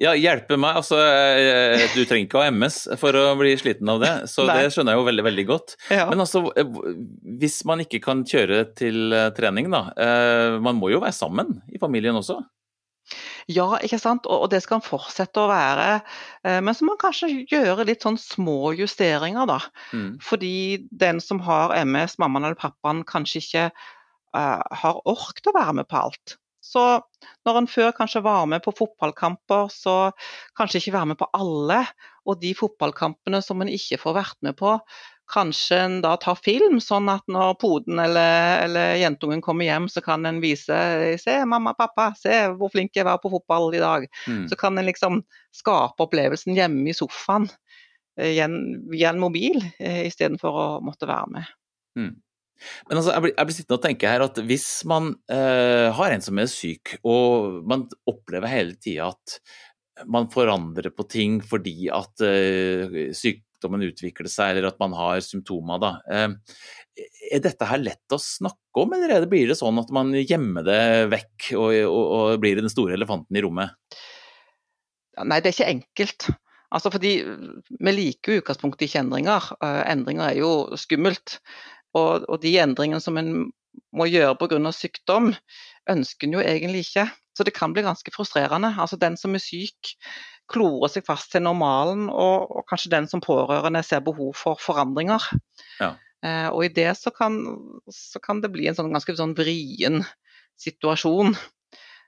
ja, 0.02 0.16
hjelpe 0.18 0.58
meg. 0.62 0.80
Altså, 0.82 1.00
eh, 1.04 1.86
du 1.94 2.02
trenger 2.08 2.26
ikke 2.26 2.40
å 2.40 2.46
ha 2.46 2.50
MS 2.54 2.82
for 3.02 3.20
å 3.20 3.28
bli 3.40 3.54
sliten 3.60 3.92
av 3.92 4.02
det, 4.02 4.14
så 4.32 4.48
det 4.50 4.72
skjønner 4.74 4.96
jeg 4.96 5.04
jo 5.04 5.08
veldig 5.12 5.28
veldig 5.30 5.48
godt. 5.52 5.78
Ja. 5.92 6.08
Men 6.10 6.26
altså, 6.26 6.46
eh, 6.58 6.82
hvis 7.44 7.62
man 7.70 7.84
ikke 7.86 8.02
kan 8.08 8.26
kjøre 8.26 8.64
til 8.78 9.14
eh, 9.14 9.30
trening, 9.38 9.70
da. 9.74 9.88
Man 10.64 10.80
må 10.80 10.90
jo 10.94 11.04
være 11.04 11.16
sammen 11.16 11.60
i 11.70 11.82
familien 11.82 12.18
også? 12.18 12.40
Ja, 13.52 13.68
ikke 13.86 14.00
sant. 14.02 14.26
Og, 14.26 14.48
det 14.50 14.64
skal 14.64 14.80
han 14.80 14.86
fortsette 14.86 15.42
å 15.42 15.50
være. 15.52 16.00
Eh, 16.46 16.62
men 16.66 16.74
så 16.74 16.86
må 16.86 16.96
han 16.96 17.04
kanskje 17.04 17.30
gjøre 17.52 17.86
litt 17.86 18.06
sånn 18.06 18.18
små 18.22 18.74
justeringer, 18.78 19.46
da. 19.50 19.60
Mm. 19.94 20.16
Fordi 20.24 20.56
den 20.90 21.22
som 21.22 21.44
har 21.46 21.76
MS, 21.84 22.18
mammaen 22.22 22.48
eller 22.48 22.58
pappaen, 22.58 23.04
kanskje 23.06 23.44
ikke 23.44 23.68
eh, 23.68 24.66
har 24.82 25.04
ork 25.06 25.44
til 25.44 25.54
å 25.54 25.60
være 25.60 25.78
med 25.82 25.90
på 25.92 26.02
alt. 26.08 26.40
Så 26.66 26.82
når 27.46 27.60
en 27.60 27.70
før 27.70 27.92
kanskje 27.94 28.24
var 28.26 28.48
med 28.50 28.64
på 28.66 28.74
fotballkamper, 28.74 29.70
så 29.70 30.10
kanskje 30.58 30.82
ikke 30.82 30.96
være 30.98 31.12
med 31.14 31.20
på 31.20 31.30
alle. 31.38 31.84
Og 32.26 32.40
de 32.42 32.56
fotballkampene 32.58 33.44
som 33.46 33.62
en 33.62 33.70
ikke 33.70 34.02
får 34.02 34.18
vært 34.18 34.40
med 34.48 34.58
på, 34.58 34.74
kanskje 35.32 35.78
en 35.80 35.96
da 36.04 36.16
tar 36.22 36.38
film, 36.44 36.78
sånn 36.84 37.10
at 37.10 37.26
når 37.32 37.56
poden 37.62 38.00
eller, 38.02 38.66
eller 38.66 38.96
jentungen 39.02 39.42
kommer 39.46 39.68
hjem, 39.68 39.88
så 39.90 40.04
kan 40.06 40.26
en 40.28 40.42
vise 40.44 40.78
Se, 41.22 41.38
mamma, 41.50 41.74
pappa, 41.78 42.12
se 42.20 42.46
hvor 42.58 42.72
flink 42.74 42.96
jeg 42.98 43.08
var 43.08 43.22
på 43.24 43.32
fotball 43.34 43.74
i 43.76 43.82
dag. 43.82 44.06
Mm. 44.30 44.46
Så 44.52 44.58
kan 44.60 44.78
en 44.78 44.88
liksom 44.88 45.24
skape 45.56 46.06
opplevelsen 46.06 46.56
hjemme 46.58 46.92
i 46.92 46.98
sofaen 46.98 47.48
eh, 48.20 48.38
via 48.92 49.12
en 49.12 49.22
mobil, 49.22 49.64
eh, 49.80 50.06
istedenfor 50.10 50.62
å 50.62 50.68
måtte 50.86 51.10
være 51.10 51.34
med. 51.38 51.52
Mm. 51.98 52.14
Men 52.90 53.00
altså, 53.00 53.12
jeg 53.12 53.24
blir, 53.26 53.34
jeg 53.36 53.48
blir 53.48 53.58
sittende 53.58 53.78
og 53.78 53.86
tenke 53.86 54.10
her 54.12 54.24
at 54.26 54.42
hvis 54.48 54.68
man 54.88 55.14
eh, 55.32 55.90
har 55.96 56.14
en 56.14 56.24
som 56.24 56.40
er 56.42 56.52
syk, 56.52 56.98
og 57.04 57.62
man 57.68 57.88
opplever 58.10 58.52
hele 58.52 58.78
tida 58.80 59.12
at 59.12 59.40
man 60.12 60.28
forandrer 60.32 60.92
på 60.92 61.06
ting 61.08 61.40
fordi 61.44 61.88
at 61.94 62.24
eh, 62.26 63.14
sykdommen 63.66 63.86
utvikler 63.86 64.30
seg, 64.30 64.56
eller 64.56 64.70
at 64.70 64.80
man 64.80 64.94
har 64.94 65.22
symptomer, 65.24 65.80
da. 65.82 65.92
Eh, 66.10 66.30
er 67.32 67.42
dette 67.44 67.68
her 67.68 67.82
lett 67.82 68.14
å 68.14 68.20
snakke 68.22 68.84
om, 68.84 68.94
eller 68.94 69.26
blir 69.28 69.50
det 69.50 69.58
sånn 69.58 69.80
at 69.80 69.92
man 69.92 70.14
gjemmer 70.14 70.64
det 70.64 71.10
vekk 71.12 71.52
og, 71.58 71.72
og, 71.90 72.06
og 72.16 72.40
blir 72.40 72.56
den 72.60 72.72
store 72.72 72.96
elefanten 72.96 73.36
i 73.36 73.44
rommet? 73.44 73.76
Nei, 75.24 75.40
det 75.40 75.52
er 75.52 75.56
ikke 75.56 75.74
enkelt. 75.74 76.30
Altså 76.76 76.92
fordi 76.92 77.12
Vi 77.24 77.92
liker 77.94 78.42
utgangspunktet 78.42 78.90
ikke 78.90 79.04
endringer. 79.06 79.52
Eh, 79.64 79.84
endringer 79.92 80.30
er 80.30 80.40
jo 80.40 80.52
skummelt. 80.80 81.40
Og, 81.96 82.26
og 82.28 82.42
de 82.44 82.58
endringene 82.60 83.04
som 83.04 83.16
en 83.18 83.48
må 83.96 84.08
gjøre 84.08 84.36
pga. 84.40 84.60
sykdom, 84.76 85.34
ønsker 85.90 86.28
en 86.28 86.36
jo 86.36 86.44
egentlig 86.44 86.84
ikke. 86.88 87.08
Så 87.36 87.44
det 87.44 87.56
kan 87.56 87.74
bli 87.76 87.84
ganske 87.84 88.12
frustrerende. 88.16 88.72
Altså 88.80 88.98
Den 89.00 89.18
som 89.20 89.36
er 89.36 89.44
syk, 89.44 89.96
klorer 90.52 90.92
seg 90.94 91.06
fast 91.08 91.34
til 91.34 91.44
normalen, 91.44 92.08
og, 92.10 92.52
og 92.52 92.66
kanskje 92.70 92.94
den 92.94 93.10
som 93.12 93.24
pårørende 93.24 93.82
ser 93.84 94.04
behov 94.06 94.36
for 94.38 94.62
forandringer. 94.62 95.24
Ja. 95.82 95.96
Eh, 96.26 96.48
og 96.50 96.66
i 96.66 96.74
det 96.74 96.92
så 97.00 97.12
kan, 97.14 97.42
så 97.92 98.22
kan, 98.24 98.42
det 98.42 98.54
bli 98.54 98.70
en 98.70 98.78
sånn 98.78 98.94
ganske 98.94 99.18
sånn 99.18 99.36
vrien 99.38 100.04
situasjon. 100.62 101.36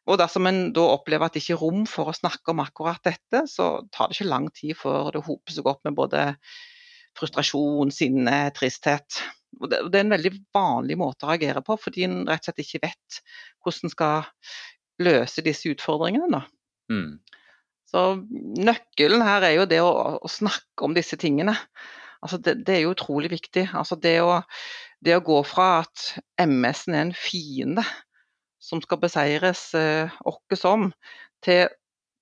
Og 0.07 0.19
dersom 0.22 0.48
en 0.48 0.62
da 0.75 0.86
opplever 0.93 1.27
at 1.27 1.36
det 1.36 1.43
ikke 1.43 1.57
er 1.57 1.63
rom 1.65 1.84
for 1.89 2.07
å 2.07 2.15
snakke 2.15 2.53
om 2.53 2.63
akkurat 2.63 3.01
dette, 3.03 3.43
så 3.51 3.81
tar 3.91 4.07
det 4.07 4.17
ikke 4.17 4.31
lang 4.31 4.48
tid 4.55 4.77
før 4.79 5.12
det 5.15 5.25
hoper 5.25 5.55
seg 5.57 5.67
opp 5.67 5.84
med 5.84 5.98
både 5.98 6.29
frustrasjon, 7.17 7.91
sinne, 7.91 8.38
tristhet. 8.55 9.19
Og 9.57 9.72
det, 9.72 9.81
er 9.89 10.05
en 10.05 10.13
veldig 10.13 10.31
vanlig 10.55 10.98
måte 11.01 11.25
å 11.25 11.31
reagere 11.34 11.63
på, 11.65 11.75
fordi 11.81 12.05
en 12.05 12.22
rett 12.29 12.46
og 12.46 12.50
slett 12.50 12.63
ikke 12.63 12.84
vet 12.86 13.19
hvordan 13.65 13.88
en 13.88 13.93
skal 13.93 14.34
løse 15.04 15.44
disse 15.46 15.72
utfordringene. 15.74 16.30
Da. 16.34 16.44
Mm. 16.92 17.20
Så 17.88 18.04
nøkkelen 18.68 19.24
her 19.24 19.46
er 19.48 19.56
jo 19.58 19.70
det 19.70 19.80
å, 19.84 19.92
å 20.20 20.32
snakke 20.32 20.88
om 20.88 20.96
disse 20.98 21.20
tingene. 21.20 21.56
Altså 22.24 22.39
det, 22.42 22.58
det, 22.68 22.75
er 22.75 22.86
jo 22.86 22.94
utrolig 22.96 23.32
viktig. 23.32 23.68
Altså 23.77 23.98
det, 24.01 24.18
å, 24.25 24.42
det 25.06 25.16
å 25.18 25.24
gå 25.25 25.39
fra 25.48 25.84
at 25.86 26.10
MS-en 26.42 26.98
er 26.98 27.06
en 27.08 27.16
fiende 27.16 27.86
som 28.68 28.82
skal 28.84 29.00
beseires 29.00 29.70
eh, 29.77 30.13
åkke 30.27 30.58
som, 30.60 30.89
til, 31.46 31.70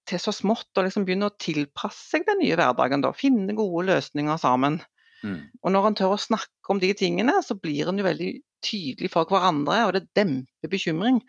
til, 0.06 0.22
så 0.22 0.34
smått 0.36 0.78
å 0.78 0.84
liksom 0.86 1.08
begynne 1.08 1.32
å 1.32 1.38
tilpasse 1.42 2.12
seg 2.12 2.28
den 2.28 2.44
nye 2.44 2.58
hverdagen. 2.60 3.02
Da. 3.06 3.16
Finne 3.18 3.56
gode 3.58 3.88
løsninger 3.90 4.38
sammen. 4.42 4.82
Mm. 5.26 5.40
Og 5.64 5.74
når 5.74 5.90
en 5.90 5.98
tør 5.98 6.14
å 6.14 6.22
snakke 6.22 6.74
om 6.74 6.82
de 6.84 6.92
tingene, 6.98 7.40
så 7.42 7.58
blir 7.58 7.90
en 7.90 7.98
jo 7.98 8.06
veldig 8.06 8.32
tydelig 8.66 9.10
for 9.14 9.30
hverandre, 9.30 9.82
og 9.88 9.96
det 9.96 10.06
demper 10.18 10.70
bekymring. 10.70 11.22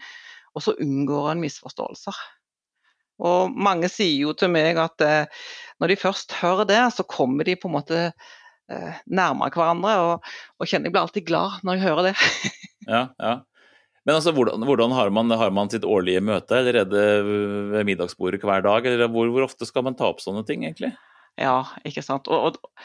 Og 0.57 0.65
så 0.65 0.77
unngår 0.81 1.31
en 1.33 1.43
misforståelser. 1.45 2.19
Og 3.27 3.53
mange 3.53 3.89
sier 3.93 4.27
jo 4.27 4.35
til 4.37 4.51
meg 4.53 4.79
at 4.81 5.05
eh, 5.05 5.45
når 5.81 5.93
de 5.93 6.01
først 6.01 6.37
hører 6.43 6.69
det, 6.69 6.81
så 6.97 7.07
kommer 7.09 7.49
de 7.49 7.57
på 7.61 7.69
en 7.71 7.77
måte 7.79 8.01
eh, 8.07 9.03
nærmere 9.07 9.53
hverandre, 9.57 9.97
og, 10.05 10.33
og 10.61 10.69
kjenner 10.69 10.91
jeg 10.91 10.97
blir 10.97 11.05
alltid 11.05 11.29
glad 11.29 11.61
når 11.65 11.79
jeg 11.79 11.87
hører 11.87 12.11
det. 12.11 12.17
ja, 12.95 13.03
ja. 13.17 13.37
Men 14.07 14.21
altså, 14.21 14.31
hvordan, 14.37 14.63
hvordan 14.63 14.93
har, 14.95 15.11
man, 15.11 15.33
har, 15.35 15.51
man, 15.51 15.71
sitt 15.73 15.85
årlige 15.85 16.23
møte, 16.23 16.61
eller 16.61 16.83
er 16.85 16.87
det 16.87 17.07
ved 17.73 17.89
middagsbordet 17.89 18.45
hver 18.47 18.63
dag? 18.63 18.87
Eller 18.87 19.11
hvor, 19.11 19.27
hvor, 19.35 19.49
ofte 19.49 19.67
skal 19.67 19.83
man 19.83 19.97
ta 19.99 20.07
opp 20.13 20.23
sånne 20.23 20.45
ting, 20.47 20.63
egentlig? 20.63 20.93
Ja, 21.41 21.65
ikke 21.89 22.05
sant. 22.07 22.31
Og, 22.31 22.53
og, 22.53 22.85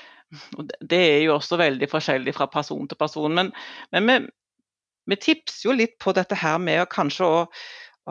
og 0.57 0.71
det 0.81 0.97
er 0.97 1.19
jo 1.27 1.35
også 1.35 1.59
veldig 1.61 1.91
forskjellig 1.91 2.33
fra 2.33 2.49
person 2.49 2.89
til 2.89 2.97
person. 2.97 3.37
Men, 3.37 3.51
men 3.93 4.09
vi, 4.09 4.17
vi, 5.09 5.17
tipser 5.17 5.69
jo 5.69 5.77
litt 5.77 5.97
på 6.01 6.13
dette 6.17 6.37
her 6.37 6.59
med 6.61 6.83
å 6.83 6.89
kanskje 6.89 7.27
å, 7.27 7.39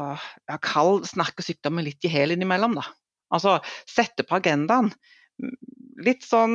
å 0.00 0.06
ja, 0.16 0.58
kall 0.64 1.04
snakke 1.08 1.44
sykdommen 1.46 1.86
litt 1.86 2.04
i 2.06 2.12
hæl 2.12 2.34
innimellom, 2.34 2.78
da. 2.80 2.86
Altså 3.30 3.60
sette 3.86 4.24
på 4.26 4.40
agendaen 4.40 4.90
litt 6.04 6.24
sånn 6.26 6.54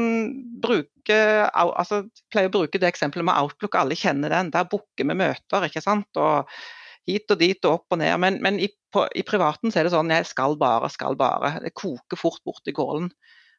bruke 0.61 1.17
altså, 1.53 2.03
Pleier 2.33 2.49
å 2.49 2.55
bruke 2.57 2.81
det 2.81 2.89
eksempelet 2.89 3.27
med 3.27 3.37
Outlook, 3.37 3.77
alle 3.77 3.97
kjenner 3.97 4.33
den. 4.33 4.51
Der 4.53 4.67
booker 4.69 5.07
vi 5.07 5.17
møter, 5.17 5.67
ikke 5.67 5.83
sant. 5.83 6.09
Og 6.19 6.49
hit 7.09 7.31
og 7.31 7.41
dit 7.41 7.67
og 7.67 7.79
opp 7.79 7.95
og 7.95 8.01
ned. 8.01 8.15
Men, 8.21 8.39
men 8.43 8.59
i, 8.61 8.69
på, 8.93 9.05
i, 9.13 9.25
privaten 9.27 9.73
så 9.73 9.81
er 9.81 9.87
det 9.87 9.93
sånn 9.95 10.13
jeg 10.13 10.27
skal 10.29 10.57
bare, 10.61 10.89
skal 10.93 11.17
bare. 11.19 11.55
Det 11.63 11.75
koker 11.77 12.19
fort 12.19 12.41
bort 12.47 12.71
i 12.71 12.75
gården. 12.75 13.11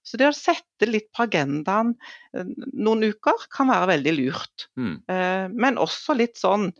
Så 0.07 0.21
det 0.21 0.29
å 0.31 0.37
sette 0.37 0.87
litt 0.87 1.09
på 1.15 1.25
agendaen 1.27 1.97
eh, 2.37 2.47
noen 2.73 3.09
uker 3.11 3.49
kan 3.53 3.73
være 3.73 3.91
veldig 3.97 4.15
lurt. 4.21 4.69
Mm. 4.79 4.95
Eh, 5.11 5.45
men 5.53 5.83
også 5.83 6.15
litt 6.19 6.39
sånn 6.39 6.71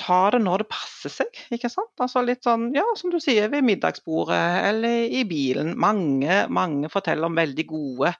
ta 0.00 0.30
det 0.34 0.40
når 0.42 0.64
det 0.64 0.70
passer 0.72 1.12
seg. 1.12 1.42
ikke 1.54 1.70
sant? 1.70 1.92
Altså 2.02 2.22
litt 2.24 2.42
sånn, 2.46 2.70
ja, 2.74 2.84
som 2.98 3.12
du 3.12 3.20
sier, 3.22 3.46
ved 3.52 3.66
middagsbordet 3.66 4.40
eller 4.70 5.04
i 5.06 5.22
bilen. 5.28 5.74
Mange, 5.80 6.44
mange 6.50 6.90
forteller 6.92 7.28
om 7.28 7.38
veldig 7.38 7.66
gode 7.68 8.14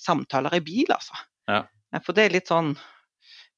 samtaler 0.00 0.56
i 0.56 0.62
bil, 0.64 0.88
altså. 0.94 1.18
Ja. 1.50 1.64
For 2.06 2.16
det 2.16 2.28
er 2.28 2.34
litt 2.36 2.50
sånn 2.50 2.74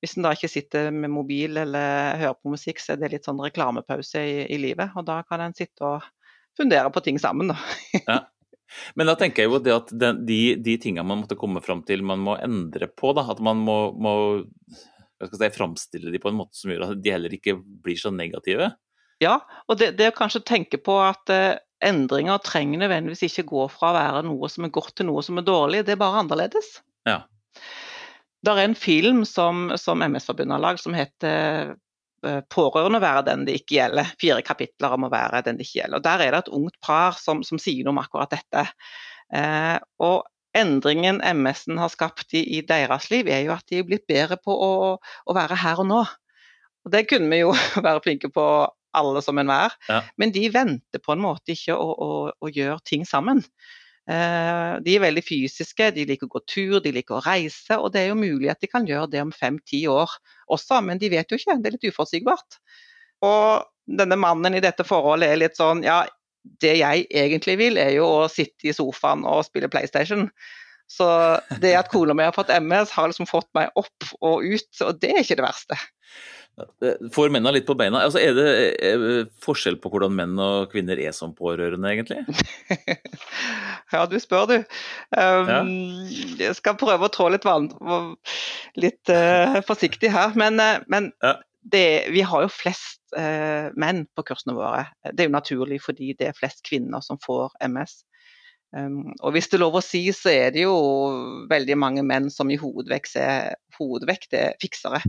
Hvis 0.00 0.14
en 0.16 0.24
da 0.24 0.30
ikke 0.32 0.48
sitter 0.48 0.88
med 0.90 1.12
mobil 1.12 1.58
eller 1.60 2.16
hører 2.18 2.38
på 2.40 2.50
musikk, 2.50 2.80
så 2.82 2.94
er 2.94 3.02
det 3.02 3.12
litt 3.12 3.26
sånn 3.28 3.38
reklamepause 3.38 4.18
i, 4.18 4.32
i 4.50 4.56
livet. 4.58 4.90
Og 4.98 5.04
da 5.06 5.20
kan 5.22 5.44
en 5.44 5.54
sitte 5.54 5.86
og 5.86 6.08
fundere 6.58 6.90
på 6.90 7.04
ting 7.06 7.20
sammen, 7.22 7.52
da. 7.52 7.58
ja. 8.08 8.16
Men 8.98 9.10
da 9.10 9.16
tenker 9.18 9.44
jeg 9.44 9.52
jo 9.52 9.60
det 9.62 9.74
at 9.74 9.92
de, 10.26 10.40
de 10.60 10.76
tingene 10.80 11.06
man 11.06 11.22
måtte 11.24 11.38
komme 11.40 11.62
fram 11.64 11.82
til, 11.88 12.04
man 12.06 12.22
må 12.24 12.36
endre 12.42 12.88
på. 12.88 13.12
da, 13.16 13.26
At 13.32 13.42
man 13.44 13.60
må, 13.64 13.78
må 13.94 14.14
si, 15.22 15.50
framstille 15.56 16.12
de 16.12 16.22
på 16.22 16.32
en 16.32 16.40
måte 16.40 16.58
som 16.58 16.72
gjør 16.72 16.88
at 16.90 17.02
de 17.02 17.14
heller 17.14 17.36
ikke 17.36 17.56
blir 17.58 18.00
så 18.00 18.12
negative. 18.14 18.72
Ja, 19.22 19.38
og 19.70 19.78
det, 19.78 19.92
det 19.98 20.10
å 20.10 20.16
kanskje 20.16 20.42
tenke 20.46 20.80
på 20.82 20.96
at 21.04 21.30
eh, 21.30 21.60
endringer 21.84 22.42
trenger 22.42 22.82
nødvendigvis 22.82 23.28
ikke 23.28 23.46
gå 23.52 23.68
fra 23.70 23.92
å 23.92 23.96
være 23.98 24.24
noe 24.26 24.50
som 24.50 24.66
er 24.66 24.74
godt 24.74 24.96
til 24.98 25.08
noe 25.10 25.22
som 25.24 25.38
er 25.38 25.46
dårlig, 25.46 25.84
det 25.86 25.94
er 25.94 26.02
bare 26.02 26.24
annerledes. 26.24 26.74
Ja. 27.08 27.22
Det 28.42 28.50
er 28.50 28.64
en 28.64 28.78
film 28.78 29.22
som, 29.28 29.68
som 29.78 30.02
MS-forbundet 30.02 30.56
har 30.56 30.64
lagd 30.64 30.82
som 30.82 30.96
heter 30.98 31.76
'Pårørende 32.22 33.00
være 33.02 33.24
den 33.26 33.46
det 33.46 33.56
ikke 33.58 33.76
gjelder'. 33.80 34.12
Fire 34.20 34.42
kapitler 34.46 34.94
om 34.94 35.08
å 35.08 35.12
være 35.12 35.42
den 35.46 35.58
det 35.58 35.66
ikke 35.66 35.80
gjelder. 35.80 35.98
Og 35.98 36.04
Der 36.04 36.22
er 36.22 36.30
det 36.30 36.42
et 36.44 36.52
ungt 36.54 36.78
par 36.80 37.18
som, 37.18 37.42
som 37.42 37.58
sier 37.58 37.82
noe 37.84 37.96
om 37.96 38.02
akkurat 38.02 38.30
dette. 38.30 38.66
Eh, 39.34 39.78
og 39.98 40.22
endringen 40.54 41.20
MS-en 41.24 41.80
har 41.80 41.90
skapt 41.92 42.34
i, 42.36 42.44
i, 42.58 42.60
deres 42.66 43.08
liv, 43.10 43.28
er 43.28 43.46
jo 43.46 43.54
at 43.56 43.66
de 43.70 43.80
er 43.80 43.88
blitt 43.88 44.06
bedre 44.10 44.38
på 44.40 44.52
å, 44.54 44.72
å, 45.00 45.36
være 45.36 45.58
her 45.62 45.82
og 45.82 45.88
nå. 45.88 46.02
Og 46.84 46.92
Det 46.92 47.06
kunne 47.10 47.30
vi 47.32 47.42
jo 47.42 47.52
være 47.86 48.04
flinke 48.04 48.30
på 48.32 48.46
alle 48.92 49.22
som 49.24 49.38
enhver, 49.40 49.72
ja. 49.88 50.02
men 50.20 50.34
de 50.34 50.42
venter 50.52 51.00
på 51.00 51.14
en 51.14 51.22
måte 51.22 51.54
ikke 51.54 51.72
å, 51.72 51.86
å, 51.96 52.10
å 52.36 52.50
gjøre 52.52 52.82
ting 52.84 53.06
sammen. 53.08 53.40
Eh, 54.10 54.72
de 54.82 54.94
er 54.96 55.02
veldig 55.04 55.22
fysiske, 55.22 55.92
de 55.94 56.06
liker 56.08 56.26
å 56.26 56.32
gå 56.32 56.40
tur, 56.50 56.78
de 56.82 56.90
liker 56.94 57.20
å 57.20 57.22
reise, 57.22 57.76
og 57.78 57.92
det 57.94 58.02
er 58.02 58.08
jo 58.10 58.18
mulig 58.18 58.50
at 58.50 58.62
de 58.62 58.70
kan 58.70 58.86
gjøre 58.88 59.10
det 59.12 59.20
om 59.22 59.30
fem-ti 59.34 59.84
år 59.90 60.10
også, 60.50 60.80
men 60.82 60.98
de 60.98 61.12
vet 61.12 61.30
jo 61.30 61.38
ikke, 61.38 61.58
det 61.62 61.70
er 61.70 61.76
litt 61.76 61.86
uforutsigbart. 61.92 62.58
Og 63.22 63.68
denne 63.86 64.18
mannen 64.18 64.58
i 64.58 64.64
dette 64.64 64.86
forholdet 64.86 65.30
er 65.30 65.40
litt 65.44 65.58
sånn 65.58 65.84
ja, 65.86 66.02
det 66.62 66.74
jeg 66.80 67.06
egentlig 67.14 67.56
vil, 67.60 67.78
er 67.78 67.94
jo 67.94 68.08
å 68.24 68.28
sitte 68.30 68.70
i 68.70 68.74
sofaen 68.74 69.22
og 69.28 69.44
spille 69.46 69.70
PlayStation. 69.70 70.26
Så 70.90 71.06
det 71.62 71.76
at 71.78 71.90
kona 71.92 72.14
mi 72.16 72.26
har 72.26 72.34
fått 72.34 72.50
MS, 72.52 72.90
har 72.96 73.08
liksom 73.08 73.28
fått 73.30 73.48
meg 73.56 73.70
opp 73.78 74.10
og 74.20 74.42
ut, 74.42 74.70
og 74.82 74.98
det 75.00 75.12
er 75.12 75.22
ikke 75.22 75.38
det 75.38 75.46
verste. 75.46 75.78
Får 77.12 77.30
mennene 77.32 77.54
litt 77.56 77.66
på 77.66 77.76
beina. 77.78 78.02
Altså, 78.04 78.20
er 78.20 78.34
det 78.36 78.48
er 78.84 79.04
forskjell 79.42 79.78
på 79.80 79.88
hvordan 79.92 80.12
menn 80.14 80.34
og 80.42 80.68
kvinner 80.72 81.00
er 81.00 81.14
som 81.16 81.32
pårørende, 81.36 81.88
egentlig? 81.88 82.20
ja, 83.94 84.02
du 84.10 84.18
spør, 84.20 84.50
du. 84.50 84.58
Um, 85.16 85.48
ja. 85.48 85.62
Jeg 86.44 86.58
skal 86.60 86.76
prøve 86.80 87.08
å 87.08 87.12
trå 87.12 87.30
litt, 87.32 87.48
vann, 87.48 87.70
litt 88.76 89.12
uh, 89.12 89.62
forsiktig 89.64 90.12
her. 90.12 90.36
Men, 90.38 90.60
uh, 90.60 90.84
men 90.92 91.10
ja. 91.24 91.38
det, 91.72 91.86
vi 92.12 92.24
har 92.28 92.44
jo 92.44 92.52
flest 92.52 93.00
uh, 93.16 93.72
menn 93.72 94.04
på 94.12 94.28
kursene 94.28 94.58
våre. 94.58 94.86
Det 95.08 95.24
er 95.24 95.32
jo 95.32 95.38
naturlig 95.38 95.80
fordi 95.86 96.12
det 96.18 96.30
er 96.30 96.38
flest 96.38 96.60
kvinner 96.68 97.04
som 97.04 97.20
får 97.22 97.56
MS. 97.64 98.02
Um, 98.76 99.14
og 99.20 99.34
hvis 99.34 99.48
det 99.48 99.56
er 99.56 99.64
lov 99.64 99.80
å 99.80 99.84
si, 99.84 100.04
så 100.16 100.32
er 100.32 100.52
det 100.52 100.66
jo 100.66 100.76
veldig 101.48 101.80
mange 101.80 102.04
menn 102.04 102.28
som 102.32 102.52
i 102.52 102.60
hovedvekt 102.60 103.16
er, 103.20 103.54
hovedvekt 103.80 104.36
er 104.36 104.60
fiksere. 104.60 105.00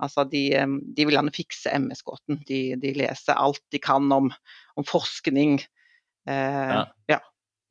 Altså 0.00 0.24
de, 0.28 0.44
de, 0.56 1.04
vil 1.04 1.16
gjerne 1.16 1.34
fikse 1.34 1.72
MS-gåten. 1.76 2.40
De, 2.48 2.60
de, 2.80 2.94
leser 2.96 3.36
alt 3.36 3.62
de 3.72 3.80
kan 3.82 4.06
om, 4.14 4.30
om 4.80 4.86
forskning. 4.86 5.60
Eh, 6.28 6.72
ja. 6.76 6.86
ja. 7.10 7.20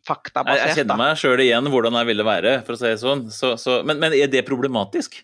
Faktabasert. 0.07 0.61
Jeg, 0.61 0.69
jeg 0.71 0.81
kjenner 0.83 1.01
meg 1.01 1.17
sjøl 1.19 1.41
igjen 1.43 1.67
hvordan 1.69 1.97
jeg 1.99 2.09
ville 2.13 2.25
være, 2.25 2.59
for 2.67 2.75
å 2.75 2.79
si 2.79 2.87
det 2.87 3.01
sånn. 3.01 3.25
Så, 3.33 3.55
så, 3.61 3.81
men, 3.85 3.99
men, 4.01 4.15
er 4.15 4.31
det 4.31 4.45
problematisk? 4.47 5.19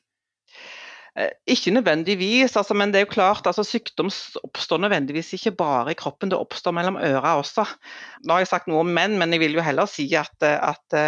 Eh, 1.15 1.31
ikke 1.55 1.71
nødvendigvis, 1.71 2.57
altså, 2.59 2.75
men 2.75 2.91
det 2.91 2.99
er 2.99 3.05
jo 3.05 3.13
klart, 3.13 3.47
altså, 3.47 3.63
sykdom 3.63 4.11
oppstår 4.43 4.81
nødvendigvis 4.83 5.31
ikke 5.37 5.55
bare 5.61 5.93
i 5.95 5.99
kroppen, 5.99 6.33
det 6.33 6.39
oppstår 6.39 6.75
mellom 6.75 6.99
øra 6.99 7.37
også. 7.39 7.63
Nå 8.25 8.35
har 8.35 8.43
jeg 8.43 8.51
sagt 8.51 8.67
noe 8.67 8.83
om 8.83 8.91
menn, 8.97 9.15
men 9.21 9.31
jeg 9.33 9.45
vil 9.45 9.55
jo 9.55 9.63
heller 9.63 9.87
si 9.89 10.09
at, 10.19 10.35
eh, 10.43 10.59
at 10.59 10.99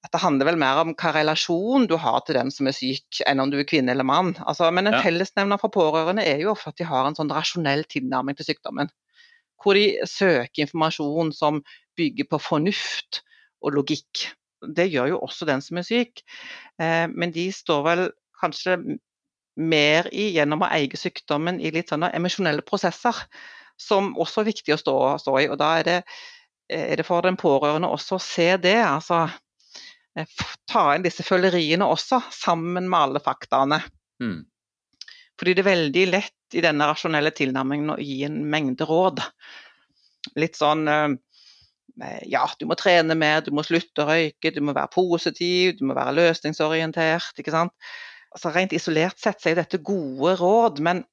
at 0.00 0.12
det 0.14 0.20
handler 0.22 0.48
vel 0.48 0.58
mer 0.60 0.78
om 0.80 0.94
hva 0.96 1.10
relasjon 1.12 1.84
du 1.90 1.96
har 2.00 2.22
til 2.24 2.38
den 2.38 2.50
som 2.54 2.68
er 2.70 2.76
syk, 2.76 3.20
enn 3.28 3.42
om 3.42 3.50
du 3.52 3.58
er 3.60 3.66
kvinne 3.68 3.92
eller 3.92 4.06
mann. 4.08 4.32
Altså, 4.48 4.70
men 4.72 4.86
en 4.88 4.96
Ja. 4.96 5.02
fellesnevner 5.04 5.60
for 5.60 5.68
pårørende 5.68 6.24
er 6.24 6.40
jo 6.40 6.54
ofte 6.54 6.72
at 6.72 6.76
de 6.80 6.84
har 6.88 7.06
en 7.06 7.14
sånn 7.18 7.32
rasjonell 7.32 7.84
tilnærming 7.84 8.36
til 8.38 8.48
sykdommen. 8.48 8.88
Hvor 9.62 9.76
de 9.76 9.98
søker 10.08 10.64
informasjon 10.64 11.32
som 11.36 11.60
bygger 11.98 12.24
på 12.30 12.40
fornuft 12.40 13.20
og 13.62 13.74
logikk. 13.76 14.30
Det 14.64 14.88
gjør 14.90 15.08
jo 15.12 15.20
også 15.20 15.44
den 15.46 15.60
som 15.60 15.76
er 15.76 15.84
syk, 15.84 16.22
eh, 16.80 17.06
men 17.12 17.30
de 17.32 17.50
står 17.52 17.82
vel 17.84 18.10
kanskje 18.40 18.78
mer 19.56 20.08
i 20.12 20.30
gjennom 20.32 20.62
å 20.64 20.70
eie 20.72 20.96
sykdommen 20.96 21.60
i 21.60 21.70
litt 21.70 21.90
sånne 21.92 22.08
emosjonelle 22.16 22.62
prosesser, 22.64 23.16
som 23.76 24.14
også 24.16 24.40
er 24.40 24.48
viktig 24.48 24.72
å 24.74 24.80
stå, 24.80 24.96
stå 25.20 25.38
i. 25.40 25.48
Og 25.48 25.58
da 25.60 25.78
er 25.78 25.84
det, 25.84 26.04
er 26.70 26.96
det 26.96 27.04
for 27.04 27.20
den 27.20 27.36
pårørende 27.36 27.88
også 27.88 28.16
å 28.16 28.24
se 28.24 28.56
det. 28.56 28.78
altså 28.80 29.26
eh, 29.28 29.38
ta 30.70 30.84
inn 30.94 31.04
disse 31.04 31.24
føleriene 31.26 31.86
også, 31.86 32.20
sammen 32.34 32.88
med 32.90 32.98
alle 32.98 33.22
faktaene. 33.22 33.80
Mm. 34.22 34.42
Fordi 35.40 35.54
det 35.56 35.62
er 35.64 35.70
veldig 35.70 36.04
lett 36.10 36.56
i 36.58 36.62
denne 36.64 36.86
rasjonelle 36.90 37.32
tilnærmingen 37.36 37.94
å 37.94 38.00
gi 38.02 38.22
en 38.26 38.42
mengde 38.50 38.84
råd. 38.88 39.22
Litt 40.40 40.58
sånn 40.58 40.84
eh, 40.90 41.14
Ja, 42.28 42.42
du 42.58 42.66
må 42.68 42.76
trene 42.78 43.16
mer, 43.18 43.40
du 43.44 43.52
må 43.54 43.64
slutte 43.66 44.04
å 44.04 44.08
røyke, 44.10 44.52
du 44.52 44.60
må 44.64 44.74
være 44.76 44.92
positiv, 44.92 45.78
du 45.78 45.86
må 45.88 45.96
være 45.96 46.16
løsningsorientert. 46.18 47.38
ikke 47.38 47.54
sant? 47.54 47.72
Altså 48.34 48.52
Rent 48.54 48.74
isolert 48.76 49.18
sett 49.18 49.40
så 49.42 49.50
er 49.50 49.62
dette 49.62 49.80
gode 49.82 50.36
råd, 50.38 50.82
men, 50.84 51.04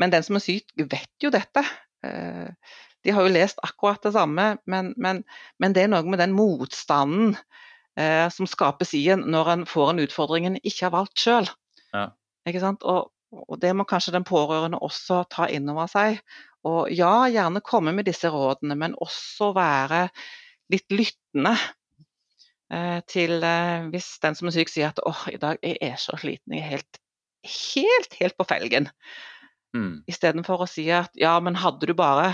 men 0.00 0.14
den 0.14 0.24
som 0.24 0.38
er 0.38 0.44
syk, 0.44 0.70
vet 0.78 1.24
jo 1.24 1.32
dette. 1.34 1.64
Eh, 2.06 2.76
De 3.00 3.12
har 3.16 3.24
jo 3.24 3.32
lest 3.32 3.60
akkurat 3.64 4.02
det 4.04 4.12
samme, 4.12 4.50
men, 4.68 4.92
men, 5.00 5.22
men 5.58 5.72
det 5.72 5.86
er 5.86 5.92
noe 5.92 6.04
med 6.04 6.20
den 6.20 6.34
motstanden 6.36 7.32
eh, 8.00 8.26
som 8.32 8.48
skapes 8.48 8.94
i 8.96 9.04
en 9.12 9.26
når 9.30 9.54
en 9.54 9.64
får 9.68 9.92
en 9.92 10.04
utfordring 10.04 10.48
en 10.48 10.60
ikke 10.62 10.88
har 10.88 10.94
valgt 10.96 11.20
sjøl. 11.20 11.50
Ja. 11.94 12.08
Og, 12.48 13.10
og 13.36 13.58
det 13.62 13.72
må 13.76 13.86
kanskje 13.88 14.14
den 14.16 14.26
pårørende 14.26 14.80
også 14.82 15.22
ta 15.30 15.48
inn 15.52 15.68
over 15.70 15.90
seg. 15.90 16.20
Og 16.68 16.90
ja, 16.92 17.28
gjerne 17.32 17.62
komme 17.64 17.92
med 17.96 18.08
disse 18.08 18.28
rådene, 18.32 18.76
men 18.76 18.96
også 19.00 19.52
være 19.56 20.06
litt 20.72 20.92
lyttende 20.92 21.54
eh, 22.72 23.00
til 23.08 23.40
eh, 23.46 23.88
hvis 23.92 24.12
den 24.22 24.36
som 24.38 24.50
er 24.50 24.56
syk 24.58 24.72
sier 24.72 24.92
at 24.92 25.00
åh, 25.06 25.26
i 25.32 25.40
dag 25.40 25.60
jeg 25.64 25.78
er 25.84 25.96
så 26.00 26.18
sliten, 26.20 26.54
jeg 26.56 26.64
er 26.64 26.74
helt, 26.74 27.00
helt, 27.56 28.18
helt 28.20 28.38
på 28.38 28.48
felgen. 28.50 28.90
Mm. 29.76 30.02
Istedenfor 30.10 30.64
å 30.64 30.68
si 30.68 30.88
at 30.92 31.14
ja, 31.18 31.36
men 31.42 31.58
hadde 31.62 31.88
du 31.88 31.94
bare 31.96 32.32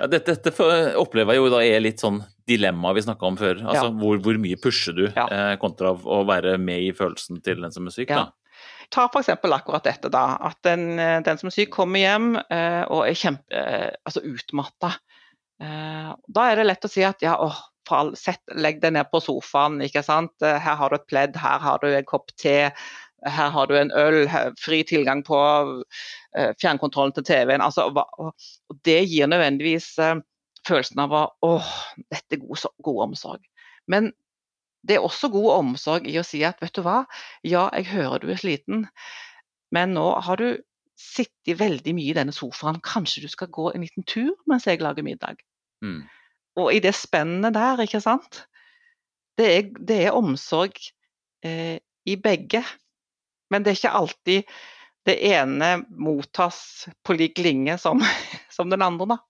Ja, 0.00 0.06
dette, 0.12 0.34
dette 0.44 0.66
opplever 1.00 1.32
jeg 1.36 1.40
jo 1.42 1.50
da 1.52 1.60
er 1.64 1.80
litt 1.80 2.02
sånn 2.02 2.18
dilemma 2.48 2.92
vi 2.96 3.02
snakka 3.06 3.26
om 3.28 3.36
før. 3.40 3.62
Altså 3.64 3.88
hvor, 3.96 4.18
hvor 4.22 4.36
mye 4.42 4.58
pusher 4.60 4.92
du, 4.96 5.06
Ja. 5.16 5.24
eh, 5.32 5.54
kontra 5.62 5.94
å 5.96 6.18
være 6.28 6.58
med 6.60 6.82
i 6.84 6.90
følelsen 6.96 7.40
til 7.44 7.62
den 7.64 7.72
som 7.72 7.86
er 7.88 7.94
syk, 7.96 8.10
Ja. 8.12 8.24
da. 8.26 8.32
Ta 8.92 9.06
f.eks. 9.10 9.28
akkurat 9.42 9.82
dette, 9.88 10.10
da. 10.12 10.36
At 10.46 10.60
den, 10.62 10.98
eh, 11.00 11.20
den 11.26 11.38
som 11.40 11.48
er 11.48 11.56
syk 11.56 11.70
kommer 11.74 11.98
hjem 11.98 12.36
eh, 12.38 12.84
og 12.86 13.06
er 13.08 13.16
kjempe, 13.18 13.48
eh, 13.50 13.90
altså 14.06 14.22
utmatta. 14.22 14.92
Eh, 15.60 16.12
da 16.28 16.44
er 16.52 16.56
det 16.60 16.66
lett 16.68 16.84
å 16.84 16.90
si 16.92 17.02
at 17.02 17.24
ja, 17.24 17.34
åh, 17.40 17.56
fall, 17.88 18.12
sett, 18.18 18.42
legg 18.54 18.80
deg 18.82 18.92
ned 18.96 19.08
på 19.12 19.20
sofaen, 19.22 19.80
ikke 19.82 20.02
sant. 20.04 20.32
Eh, 20.42 20.58
Her 20.60 20.76
har 20.76 20.90
du 20.90 20.96
et 21.00 21.06
pledd, 21.08 21.36
her 21.40 21.58
har 21.62 21.78
du 21.82 21.88
en 21.88 22.04
kopp 22.04 22.30
te, 22.36 22.70
her 23.24 23.50
har 23.50 23.66
du 23.66 23.76
en 23.78 23.92
øl, 23.96 24.26
fri 24.60 24.82
tilgang 24.86 25.22
på 25.24 25.38
eh, 26.36 26.52
fjernkontrollen 26.60 27.14
til 27.16 27.24
TV-en. 27.24 27.64
Altså, 27.64 27.88
og, 27.88 28.34
det 28.84 29.06
gir 29.08 29.30
nødvendigvis 29.30 29.98
eh, 29.98 30.20
følelsen 30.68 31.00
av 31.06 31.14
at 31.16 31.46
åh, 31.46 31.72
dette 32.12 32.36
er 32.36 32.42
god, 32.44 32.68
god 32.84 33.02
omsorg. 33.08 33.42
Men 33.88 34.12
det 34.86 34.96
er 34.96 35.06
også 35.06 35.30
god 35.32 35.50
omsorg 35.56 36.06
i 36.06 36.18
å 36.20 36.26
si 36.26 36.42
at 36.46 36.60
vet 36.62 36.76
du 36.76 36.84
hva, 36.86 37.04
ja, 37.46 37.66
jeg 37.74 37.90
hører 37.90 38.22
du 38.22 38.30
er 38.30 38.40
sliten, 38.40 38.86
men 39.74 39.96
nå 39.96 40.06
har 40.22 40.38
du 40.38 40.60
sittet 40.96 41.58
veldig 41.60 41.92
mye 41.96 42.12
i 42.12 42.16
denne 42.16 42.34
sofaen, 42.34 42.78
kanskje 42.84 43.24
du 43.24 43.28
skal 43.28 43.50
gå 43.52 43.70
en 43.72 43.82
liten 43.84 44.06
tur 44.08 44.32
mens 44.48 44.68
jeg 44.68 44.80
lager 44.80 45.04
middag. 45.04 45.42
Mm. 45.84 46.04
Og 46.56 46.70
i 46.72 46.80
det 46.80 46.94
spennet 46.96 47.56
der, 47.56 47.82
ikke 47.84 48.00
sant, 48.00 48.46
det 49.36 49.48
er, 49.52 49.66
det 49.76 49.98
er 50.06 50.16
omsorg 50.16 50.78
eh, 51.44 51.76
i 52.08 52.16
begge. 52.16 52.62
Men 53.52 53.64
det 53.64 53.72
er 53.72 53.80
ikke 53.80 53.96
alltid 54.00 54.56
det 55.06 55.16
ene 55.30 55.70
mottas 55.88 56.88
på 57.06 57.14
lik 57.14 57.38
linje 57.38 57.78
som, 57.78 58.02
som 58.56 58.70
den 58.72 58.82
andre, 58.82 59.16
da. 59.16 59.22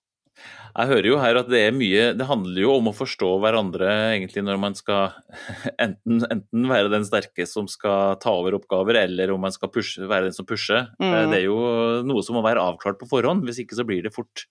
Jeg 0.77 0.89
hører 0.91 1.07
jo 1.09 1.17
her 1.17 1.39
at 1.39 1.47
det 1.49 1.59
er 1.65 1.71
mye 1.73 2.11
Det 2.13 2.25
handler 2.29 2.59
jo 2.61 2.75
om 2.77 2.89
å 2.91 2.93
forstå 2.93 3.29
hverandre 3.41 3.87
egentlig 4.13 4.43
når 4.45 4.59
man 4.61 4.75
skal 4.77 5.15
enten, 5.85 6.19
enten 6.29 6.67
være 6.69 6.91
den 6.93 7.07
sterke 7.07 7.47
som 7.49 7.69
skal 7.71 8.19
ta 8.21 8.35
over 8.37 8.59
oppgaver, 8.59 8.99
eller 9.01 9.33
om 9.33 9.41
man 9.41 9.55
skal 9.55 9.71
pushe, 9.73 10.05
være 10.05 10.29
den 10.29 10.37
som 10.37 10.45
pusher. 10.49 10.91
Mm. 11.01 11.09
Eh, 11.09 11.23
Det 11.31 11.39
er 11.39 11.47
jo 11.47 11.61
noe 12.05 12.25
som 12.25 12.37
må 12.37 12.45
være 12.45 12.61
avklart 12.61 12.99
på 13.01 13.09
forhånd, 13.09 13.45
hvis 13.47 13.63
ikke 13.63 13.79
så 13.79 13.87
blir 13.87 14.05
det 14.05 14.13
fort 14.13 14.45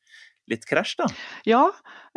litt 0.50 0.66
krasj, 0.66 0.96
da. 1.02 1.06
Ja, 1.46 1.62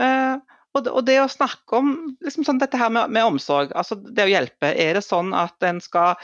eh, 0.01 0.41
og, 0.73 0.83
det, 0.85 0.91
og 0.93 1.05
det 1.05 1.19
å 1.21 1.29
snakke 1.29 1.79
om 1.79 1.93
liksom 2.25 2.45
sånn 2.45 2.61
dette 2.61 2.77
her 2.77 2.91
med, 2.93 3.13
med 3.13 3.25
omsorg, 3.25 3.73
altså 3.77 3.97
det 3.97 4.25
å 4.25 4.33
hjelpe. 4.33 4.69
Er 4.73 4.99
det 4.99 5.05
sånn 5.05 5.33
at 5.37 5.57
en 5.65 5.81
skal 5.81 6.17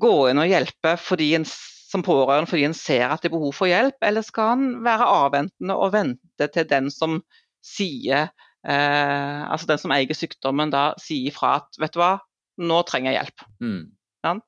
gå 0.00 0.14
inn 0.30 0.42
og 0.42 0.50
hjelpe 0.50 0.94
fordi 1.00 1.30
en, 1.38 1.46
som 1.46 2.02
pårørende 2.04 2.50
fordi 2.50 2.66
en 2.68 2.76
ser 2.76 3.06
at 3.08 3.22
det 3.22 3.30
er 3.30 3.36
behov 3.36 3.54
for 3.56 3.70
hjelp, 3.70 3.96
eller 4.02 4.26
skal 4.26 4.56
en 4.56 4.68
være 4.86 5.10
avventende 5.22 5.76
og 5.78 5.94
vente 5.94 6.48
til 6.54 6.68
den 6.70 6.90
som 6.92 7.20
sier 7.64 8.28
eh, 8.66 9.42
Altså 9.44 9.68
den 9.70 9.80
som 9.80 9.94
eier 9.94 10.16
sykdommen 10.16 10.72
da 10.74 10.90
sier 11.00 11.30
ifra 11.30 11.58
at 11.62 11.80
vet 11.80 11.94
du 11.94 12.00
hva, 12.02 12.16
nå 12.60 12.82
trenger 12.88 13.12
jeg 13.12 13.22
hjelp. 13.22 13.46
Mm. 13.62 14.40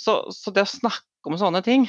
Så, 0.00 0.16
så 0.34 0.52
det 0.54 0.66
å 0.66 0.70
snakke 0.70 1.30
om 1.30 1.36
sånne 1.38 1.60
ting 1.62 1.84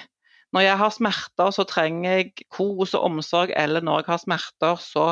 Når 0.54 0.66
jeg 0.66 0.78
har 0.82 0.92
smerter, 0.94 1.52
så 1.56 1.66
trenger 1.66 2.18
jeg 2.20 2.48
kos 2.52 2.94
og 2.98 3.06
omsorg, 3.08 3.54
eller 3.56 3.84
når 3.86 4.02
jeg 4.02 4.10
har 4.12 4.20
smerter, 4.26 4.82
så 4.84 5.06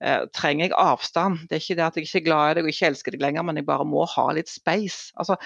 eh, 0.00 0.22
trenger 0.32 0.70
jeg 0.70 0.78
avstand. 0.80 1.42
Det 1.48 1.58
er 1.58 1.64
ikke 1.64 1.76
det 1.76 1.84
at 1.84 1.98
jeg 1.98 2.08
ikke 2.08 2.22
er 2.22 2.24
glad 2.30 2.44
i 2.46 2.54
deg 2.56 2.64
og 2.64 2.72
ikke 2.72 2.88
elsker 2.88 3.14
deg 3.14 3.26
lenger, 3.26 3.44
men 3.44 3.60
jeg 3.60 3.68
bare 3.68 3.84
må 3.84 4.06
ha 4.14 4.24
litt 4.32 4.48
space. 4.48 5.12
Altså 5.20 5.36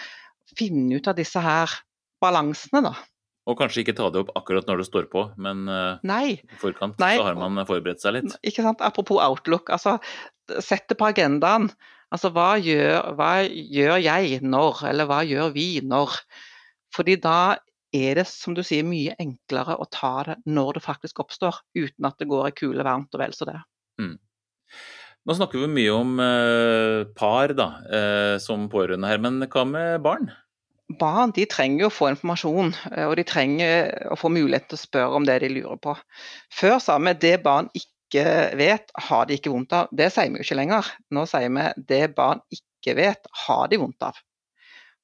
finne 0.57 0.99
ut 0.99 1.09
av 1.11 1.17
disse 1.19 1.41
her 1.43 1.73
balansene, 2.23 2.83
da. 2.87 2.95
Og 3.47 3.59
kanskje 3.61 3.85
ikke 3.85 3.95
ta 3.95 4.09
det 4.11 4.25
opp 4.25 4.33
akkurat 4.39 4.67
når 4.67 4.81
det 4.83 4.87
står 4.89 5.05
på, 5.13 5.23
men 5.39 5.69
eh, 5.71 6.01
Nei, 6.07 6.39
i 6.43 6.59
forkant 6.59 6.99
Nei. 6.99 7.13
så 7.19 7.29
har 7.29 7.37
man 7.39 7.61
forberedt 7.69 8.03
seg 8.03 8.17
litt. 8.17 8.33
ikke 8.43 8.65
sant. 8.67 8.83
Apropos 8.83 9.23
Outlook. 9.23 9.71
altså 9.71 9.99
Sett 10.63 10.89
det 10.91 10.97
på 10.99 11.07
agendaen. 11.09 11.69
Altså 12.15 12.31
hva 12.35 12.55
gjør, 12.63 13.13
hva 13.19 13.31
gjør 13.47 13.97
jeg 14.03 14.41
når, 14.47 14.83
eller 14.91 15.09
hva 15.11 15.21
gjør 15.27 15.51
vi 15.55 15.69
når? 15.83 16.19
Fordi 16.95 17.17
da 17.23 17.39
er 17.95 18.19
det, 18.21 18.27
som 18.31 18.55
du 18.55 18.63
sier, 18.67 18.87
mye 18.87 19.15
enklere 19.23 19.75
å 19.79 19.87
ta 19.91 20.13
det 20.27 20.37
når 20.47 20.79
det 20.79 20.85
faktisk 20.87 21.23
oppstår, 21.23 21.59
uten 21.79 22.07
at 22.07 22.19
det 22.23 22.29
går 22.31 22.49
ei 22.51 22.55
kule 22.55 22.87
varmt 22.87 23.15
og 23.15 23.23
vel 23.23 23.35
så 23.35 23.47
det. 23.49 23.59
Nå 25.27 25.35
snakker 25.35 25.65
vi 25.65 25.69
mye 25.75 25.91
om 25.91 26.19
eh, 26.23 27.05
par 27.19 27.51
da, 27.59 27.71
eh, 27.91 28.35
som 28.43 28.69
pårørende 28.71 29.09
her, 29.11 29.19
men 29.19 29.41
hva 29.43 29.65
med 29.67 30.05
barn? 30.05 30.29
Barn 31.01 31.33
de 31.35 31.49
trenger 31.51 31.89
å 31.89 31.91
få 31.95 32.13
informasjon, 32.13 32.71
eh, 32.93 33.09
og 33.09 33.17
de 33.19 33.25
trenger 33.27 33.91
å 34.15 34.19
få 34.21 34.31
mulighet 34.31 34.69
til 34.71 34.79
å 34.79 34.85
spørre 34.85 35.19
om 35.19 35.27
det 35.27 35.41
de 35.43 35.51
lurer 35.51 35.81
på. 35.83 35.97
Før 36.55 36.79
sa 36.83 37.01
vi 37.03 37.17
det 37.25 37.41
barn 37.43 37.67
ikke 37.75 38.23
vet, 38.61 38.95
har 39.09 39.27
de 39.27 39.35
ikke 39.41 39.51
vondt 39.51 39.75
av. 39.75 39.91
Det 39.91 40.13
sier 40.15 40.31
vi 40.31 40.39
jo 40.39 40.47
ikke 40.47 40.61
lenger. 40.61 40.93
Nå 41.11 41.27
sier 41.27 41.51
vi 41.51 41.67
det 41.91 42.05
barn 42.15 42.45
ikke 42.55 42.95
vet, 43.01 43.27
har 43.47 43.67
de 43.73 43.83
vondt 43.83 44.07
av. 44.07 44.23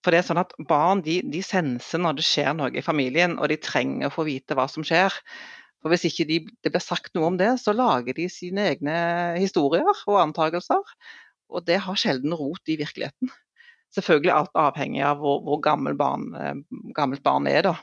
For 0.02 0.14
det 0.14 0.22
er 0.22 0.26
sånn 0.26 0.42
at 0.42 0.54
Barn 0.70 1.02
de, 1.02 1.20
de 1.30 1.42
senser 1.46 2.00
når 2.02 2.18
det 2.18 2.26
skjer 2.26 2.54
noe 2.58 2.70
i 2.74 2.82
familien, 2.82 3.36
og 3.38 3.50
de 3.50 3.58
trenger 3.62 4.08
å 4.08 4.14
få 4.14 4.26
vite 4.26 4.54
hva 4.58 4.68
som 4.70 4.86
skjer. 4.86 5.14
For 5.82 5.90
Hvis 5.90 6.06
ikke 6.08 6.26
de, 6.28 6.38
det 6.62 6.70
blir 6.70 6.82
sagt 6.82 7.14
noe 7.16 7.32
om 7.32 7.38
det, 7.40 7.50
så 7.58 7.74
lager 7.74 8.14
de 8.14 8.28
sine 8.30 8.68
egne 8.70 8.96
historier 9.42 9.88
og 10.06 10.20
antakelser. 10.22 10.82
Og 11.52 11.64
det 11.66 11.80
har 11.84 11.98
sjelden 11.98 12.34
rot 12.38 12.70
i 12.70 12.78
virkeligheten. 12.80 13.32
Selvfølgelig 13.92 14.32
alt 14.32 14.54
avhengig 14.56 15.02
av 15.04 15.18
hvor, 15.20 15.42
hvor 15.44 15.58
gammel 15.64 15.96
barn, 15.98 16.30
eh, 16.38 16.60
gammelt 16.96 17.24
barn 17.26 17.48
er. 17.50 17.66
Da. 17.66 17.74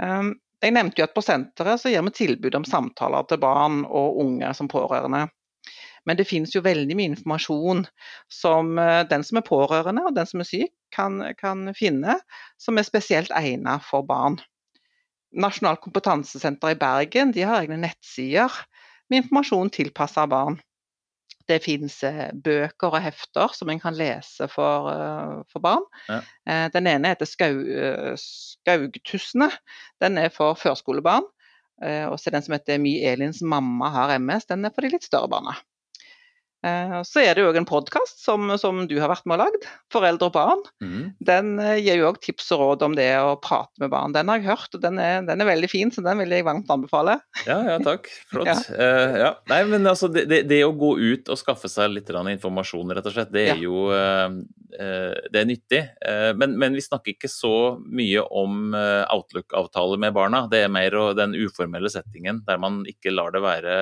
Um, 0.00 0.36
jeg 0.62 0.74
nevnte 0.74 1.02
jo 1.02 1.06
at 1.06 1.14
på 1.14 1.22
senteret 1.22 1.82
så 1.82 1.90
gir 1.92 2.06
vi 2.06 2.14
tilbud 2.14 2.56
om 2.56 2.66
samtaler 2.66 3.26
til 3.28 3.42
barn 3.42 3.82
og 3.84 4.22
unge 4.22 4.54
som 4.56 4.70
pårørende. 4.70 5.26
Men 6.08 6.16
det 6.16 6.28
finnes 6.30 6.54
jo 6.54 6.64
veldig 6.64 6.96
mye 6.96 7.12
informasjon 7.12 7.84
som 8.32 8.78
eh, 8.80 9.02
den 9.10 9.26
som 9.26 9.40
er 9.40 9.46
pårørende 9.46 10.06
og 10.08 10.14
den 10.16 10.30
som 10.30 10.40
er 10.40 10.48
syk, 10.48 10.72
kan, 10.94 11.20
kan 11.36 11.68
finne, 11.76 12.16
som 12.56 12.80
er 12.80 12.86
spesielt 12.86 13.34
egnet 13.36 13.84
for 13.84 14.06
barn. 14.08 14.38
Nasjonalt 15.36 15.82
kompetansesenter 15.84 16.72
i 16.72 16.78
Bergen 16.78 17.34
de 17.34 17.44
har 17.44 17.60
egne 17.60 17.76
nettsider 17.82 18.52
med 19.08 19.22
informasjon 19.22 19.70
tilpasset 19.74 20.30
barn. 20.32 20.58
Det 21.48 21.62
finnes 21.64 21.94
eh, 22.04 22.28
bøker 22.44 22.92
og 22.92 23.00
hefter 23.00 23.54
som 23.56 23.70
en 23.72 23.80
kan 23.80 23.96
lese 23.96 24.48
for, 24.52 24.90
eh, 24.92 25.38
for 25.52 25.64
barn. 25.64 25.84
Ja. 26.08 26.20
Eh, 26.48 26.66
Den 26.74 26.90
ene 26.90 27.14
heter 27.14 27.28
Skau, 27.28 27.62
Skaugtussene. 28.20 29.48
Den 30.00 30.20
er 30.20 30.32
for 30.34 30.58
førskolebarn. 30.60 31.28
Og 31.78 32.16
så 32.18 32.32
den 32.34 32.42
som 32.42 32.56
heter 32.56 32.80
My 32.82 32.96
Elins 33.06 33.38
mamma 33.38 33.86
har 33.94 34.10
MS, 34.18 34.48
den 34.50 34.66
er 34.66 34.72
for 34.74 34.82
de 34.82 34.88
litt 34.90 35.04
større 35.06 35.28
barna. 35.30 35.52
Eh, 36.66 36.94
så 37.06 37.20
er 37.22 37.36
det 37.38 37.44
òg 37.46 37.54
en 37.60 37.66
podkast 37.68 38.18
som, 38.18 38.50
som, 38.58 38.80
du 38.90 38.96
har 38.98 39.10
vært 39.12 39.26
med 39.30 39.38
og 39.38 39.44
lagd, 39.44 39.66
'Foreldre 39.94 40.26
og 40.26 40.34
barn'. 40.34 40.64
Mm. 40.82 41.04
Den 41.22 41.52
eh, 41.62 41.76
gir 41.78 42.00
jo 42.00 42.08
òg 42.10 42.18
tips 42.24 42.50
og 42.56 42.62
råd 42.64 42.84
om 42.88 42.96
det 42.98 43.12
å 43.22 43.36
prate 43.38 43.78
med 43.78 43.92
barn. 43.92 44.14
Den 44.16 44.30
har 44.32 44.40
jeg 44.40 44.48
hørt, 44.48 44.74
og 44.74 44.82
den 44.82 44.98
er, 44.98 45.22
den 45.28 45.44
er 45.44 45.46
veldig 45.46 45.70
fin, 45.70 45.92
så 45.94 46.02
den 46.02 46.18
vil 46.18 46.34
jeg 46.34 46.46
varmt 46.48 46.70
anbefale. 46.74 47.20
Ja, 47.46 47.60
ja 47.68 47.78
takk. 47.84 48.10
Flott. 48.32 48.50
ja. 48.50 48.56
Uh, 48.74 49.18
ja. 49.22 49.30
Nei, 49.52 49.60
men 49.70 49.86
altså, 49.86 50.10
det, 50.10 50.26
det, 50.30 50.40
det, 50.50 50.64
å 50.66 50.74
gå 50.74 50.96
ut 50.98 51.30
og 51.30 51.38
skaffe 51.38 51.70
seg 51.70 51.94
litt 51.94 52.10
informasjon, 52.10 52.90
rett 52.96 53.06
og 53.06 53.14
slett, 53.14 53.30
det 53.34 53.46
er 53.52 53.62
jo 53.62 53.86
uh, 53.94 54.26
det 54.74 55.38
er 55.38 55.46
nyttig. 55.46 55.84
Uh, 56.02 56.34
men, 56.34 56.58
men, 56.58 56.74
vi 56.74 56.82
snakker 56.82 57.14
ikke 57.14 57.30
så 57.30 57.78
mye 57.86 58.24
om 58.26 58.74
Outlook-avtaler 58.74 60.02
med 60.02 60.16
barna. 60.16 60.46
Det 60.50 60.64
er 60.64 60.72
mer 60.72 60.98
den 61.14 61.38
uformelle 61.38 61.90
settingen 61.92 62.42
der 62.48 62.58
man 62.60 62.82
ikke 62.90 63.14
lar 63.14 63.30
det 63.34 63.44
være 63.46 63.78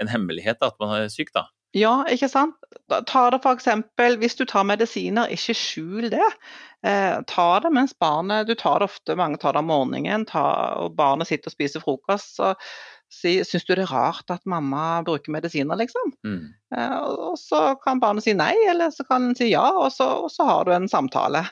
en 0.00 0.10
hemmelighet 0.10 0.62
at 0.64 0.78
man 0.80 0.96
er 0.96 1.10
syk, 1.12 1.30
da. 1.36 1.46
Ja, 1.76 2.02
ikke 2.10 2.26
sant. 2.30 2.56
Ta 3.06 3.28
det 3.30 3.38
f.eks. 3.44 3.68
hvis 4.18 4.36
du 4.38 4.44
tar 4.48 4.66
medisiner, 4.66 5.30
ikke 5.30 5.54
skjul 5.54 6.08
det. 6.10 6.30
Eh, 6.86 7.20
ta 7.30 7.48
det 7.62 7.70
mens 7.76 7.92
barnet 8.00 8.48
Du 8.48 8.54
tar 8.58 8.80
det 8.80 8.88
ofte, 8.88 9.14
mange 9.18 9.38
tar 9.38 9.54
det 9.54 9.62
om 9.62 9.68
morgenen, 9.70 10.24
ta, 10.26 10.42
og 10.80 10.96
barnet 10.98 11.28
sitter 11.30 11.52
og 11.52 11.54
spiser 11.54 11.84
frokost. 11.84 12.40
så 12.40 12.54
si, 13.10 13.36
Syns 13.46 13.66
du 13.68 13.74
det 13.74 13.84
er 13.84 13.92
rart 13.92 14.32
at 14.34 14.46
mamma 14.50 15.02
bruker 15.06 15.34
medisiner, 15.34 15.78
liksom? 15.78 16.14
Mm. 16.26 16.48
Eh, 16.74 16.96
og 17.30 17.38
så 17.38 17.76
kan 17.84 18.02
barnet 18.02 18.26
si 18.26 18.34
nei, 18.34 18.54
eller 18.70 18.90
så 18.94 19.06
kan 19.06 19.30
en 19.30 19.38
si 19.38 19.52
ja, 19.52 19.68
og 19.70 19.92
så, 19.94 20.08
og 20.24 20.34
så, 20.34 20.48
har 20.48 20.66
du 20.66 20.74
en 20.74 20.90
samtale. 20.90 21.44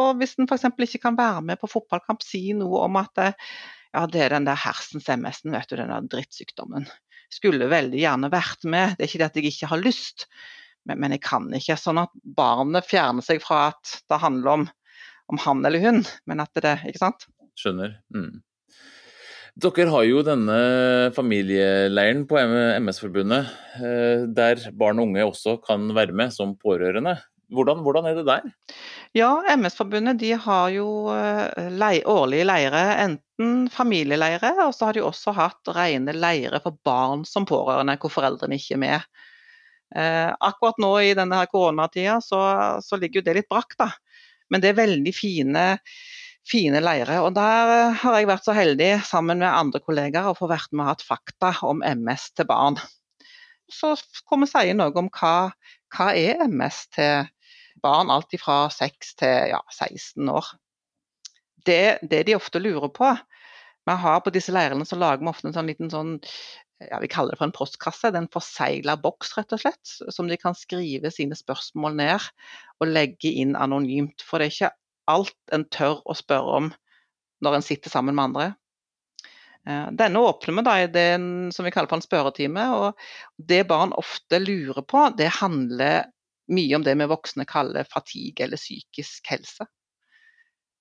Og 0.00 0.16
hvis 0.22 0.38
en 0.38 0.48
f.eks. 0.48 0.70
ikke 0.88 1.04
kan 1.04 1.20
være 1.20 1.44
med 1.44 1.60
på 1.60 1.68
fotballkamp, 1.68 2.24
si 2.24 2.54
noe 2.56 2.86
om 2.86 2.96
at 3.02 3.26
ja, 3.26 4.06
det 4.08 4.24
er 4.24 4.38
den 4.38 4.48
der 4.48 4.56
hersens 4.56 5.10
MS-en, 5.10 5.52
vet 5.52 5.68
du, 5.68 5.76
den 5.76 5.92
der 5.92 6.08
drittsykdommen 6.16 6.88
skulle 7.32 7.70
veldig 7.70 8.00
gjerne 8.00 8.30
vært 8.32 8.66
med. 8.68 8.96
Det 8.96 9.04
er 9.04 9.10
ikke 9.10 9.22
det 9.22 9.30
at 9.30 9.40
jeg 9.40 9.52
ikke 9.52 9.70
har 9.72 9.82
lyst, 9.82 10.26
men, 10.88 11.00
men 11.02 11.16
jeg 11.16 11.24
kan 11.24 11.48
ikke. 11.56 11.78
Sånn 11.80 12.02
at 12.02 12.12
barnet 12.36 12.88
fjerner 12.88 13.24
seg 13.24 13.42
fra 13.44 13.70
at 13.72 13.96
det 14.10 14.20
handler 14.22 14.54
om, 14.54 14.68
om 15.32 15.42
han 15.46 15.64
eller 15.66 15.84
hun, 15.84 16.04
men 16.30 16.44
at 16.44 16.54
det 16.58 16.78
Ikke 16.90 17.02
sant? 17.02 17.28
Skjønner. 17.58 17.98
Mm. 18.14 18.40
Dere 19.60 19.90
har 19.90 20.04
jo 20.06 20.22
denne 20.24 20.58
familieleiren 21.12 22.22
på 22.30 22.38
MS-forbundet, 22.38 23.50
eh, 23.82 24.22
der 24.30 24.62
barn 24.78 25.02
og 25.02 25.10
unge 25.10 25.26
også 25.26 25.56
kan 25.64 25.90
være 25.96 26.14
med 26.16 26.32
som 26.32 26.54
pårørende. 26.56 27.16
Hvordan, 27.50 27.80
hvordan, 27.82 28.06
er 28.06 28.14
det 28.14 28.26
der? 28.28 28.74
Ja, 29.16 29.30
MS-forbundet 29.56 30.20
de 30.20 30.30
har 30.38 30.68
jo 30.70 30.86
eh, 31.10 31.70
lei, 31.74 31.96
årlige 32.06 32.46
leire, 32.46 32.82
enten 33.02 33.66
familieleire, 33.74 34.52
og 34.68 34.74
så 34.76 34.86
har 34.86 34.94
de 34.94 35.02
også 35.02 35.34
hatt 35.34 35.72
rene 35.74 36.14
leire 36.14 36.60
for 36.62 36.78
barn 36.86 37.24
som 37.26 37.48
pårørende, 37.48 37.96
hvor 37.98 38.12
foreldrene 38.14 38.58
ikke 38.60 38.76
er 38.76 38.82
med. 38.84 39.08
Eh, 39.96 40.30
akkurat 40.30 40.78
nå 40.78 40.92
i 41.02 41.16
denne 41.18 41.40
koronatida 41.50 42.20
så, 42.22 42.38
så, 42.86 43.00
ligger 43.00 43.20
jo 43.20 43.26
det 43.26 43.36
litt 43.40 43.50
brakk, 43.50 43.74
da. 43.80 43.90
Men 44.50 44.62
det 44.62 44.70
er 44.70 44.78
veldig 44.78 45.14
fine, 45.14 45.64
fine 46.46 46.82
leirer. 46.84 47.18
Og 47.24 47.34
der 47.34 47.96
har 47.98 48.18
jeg 48.20 48.30
vært 48.30 48.46
så 48.46 48.54
heldig 48.54 48.92
sammen 49.10 49.42
med 49.42 49.50
andre 49.50 49.82
kollegaer 49.82 50.30
å 50.30 50.38
få 50.38 50.46
vært 50.50 50.70
med 50.70 50.86
og 50.86 50.92
hatt 50.92 51.04
fakta 51.06 51.52
om 51.66 51.82
MS 51.82 52.30
til 52.38 52.46
barn. 52.50 52.78
Så 53.70 53.96
kommer 54.26 54.46
vi 54.46 54.54
si 54.54 54.78
noe 54.78 54.94
om 54.98 55.10
hva, 55.18 55.50
hva 55.94 56.08
er 56.14 56.46
MS 56.46 56.86
til 56.94 57.12
barn 57.18 57.36
alt 57.88 58.34
fra 58.40 58.64
6 58.72 59.14
til 59.20 59.52
ja, 59.52 59.60
16 59.70 60.28
år. 60.28 60.46
Det, 61.66 61.98
det, 62.02 62.24
de 62.26 62.36
ofte 62.36 62.58
lurer 62.58 62.88
på 62.88 63.10
Vi 63.84 63.96
har 64.00 64.20
på 64.24 64.32
disse 64.32 64.52
leirene 64.52 64.86
så 64.88 64.96
lager 64.96 65.20
vi 65.20 65.28
ofte 65.28 65.48
en 65.50 65.56
sånn 65.56 65.68
liten 65.68 65.90
sånn 65.92 66.14
ja, 66.88 66.96
vi 67.02 67.10
kaller 67.12 67.34
det 67.34 67.40
for 67.40 67.48
en 67.48 67.56
postkasse. 67.56 68.08
Det 68.08 68.16
er 68.16 68.24
en 68.24 68.32
forsegla 68.32 68.96
boks, 69.02 69.34
rett 69.36 69.52
og 69.52 69.60
slett, 69.60 69.96
som 70.14 70.30
de 70.30 70.38
kan 70.40 70.56
skrive 70.56 71.10
sine 71.12 71.36
spørsmål 71.36 71.98
ned 71.98 72.30
og 72.80 72.88
legge 72.88 73.32
inn 73.42 73.52
anonymt. 73.58 74.24
For 74.24 74.40
det 74.40 74.48
er 74.48 74.54
ikke 74.54 74.72
alt 75.12 75.54
en 75.56 75.66
tør 75.68 76.00
å 76.08 76.16
spørre 76.16 76.56
om 76.62 76.70
når 77.44 77.58
en 77.58 77.66
sitter 77.66 77.92
sammen 77.92 78.16
med 78.16 78.30
andre. 78.30 78.46
Eh, 79.68 79.90
denne 79.96 80.22
åpner 80.24 80.56
vi 80.56 80.64
da 80.66 80.76
i 80.80 80.88
det 80.92 81.10
som 81.54 81.66
vi 81.66 81.72
kaller 81.74 81.90
for 81.90 82.00
en 82.00 82.06
spørretime. 82.06 82.66
og 82.76 82.96
Det 83.36 83.66
barn 83.68 83.92
ofte 83.96 84.40
lurer 84.40 84.82
på, 84.82 85.08
det 85.16 85.30
handler 85.40 86.08
mye 86.50 86.76
om 86.78 86.84
det 86.86 86.96
vi 86.98 87.08
voksne 87.10 87.46
kaller 87.48 87.88
fatigue 87.88 88.44
eller 88.44 88.60
psykisk 88.60 89.30
helse. 89.32 89.66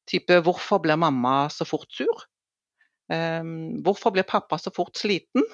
Type 0.09 0.41
'hvorfor 0.41 0.81
blir 0.81 0.97
mamma 0.97 1.49
så 1.49 1.65
fort 1.65 1.89
sur'? 1.93 2.25
Um, 3.09 3.81
hvorfor 3.83 4.13
blir 4.13 4.23
pappa 4.23 4.57
så 4.57 4.71
fort 4.73 4.97
sliten? 4.97 5.45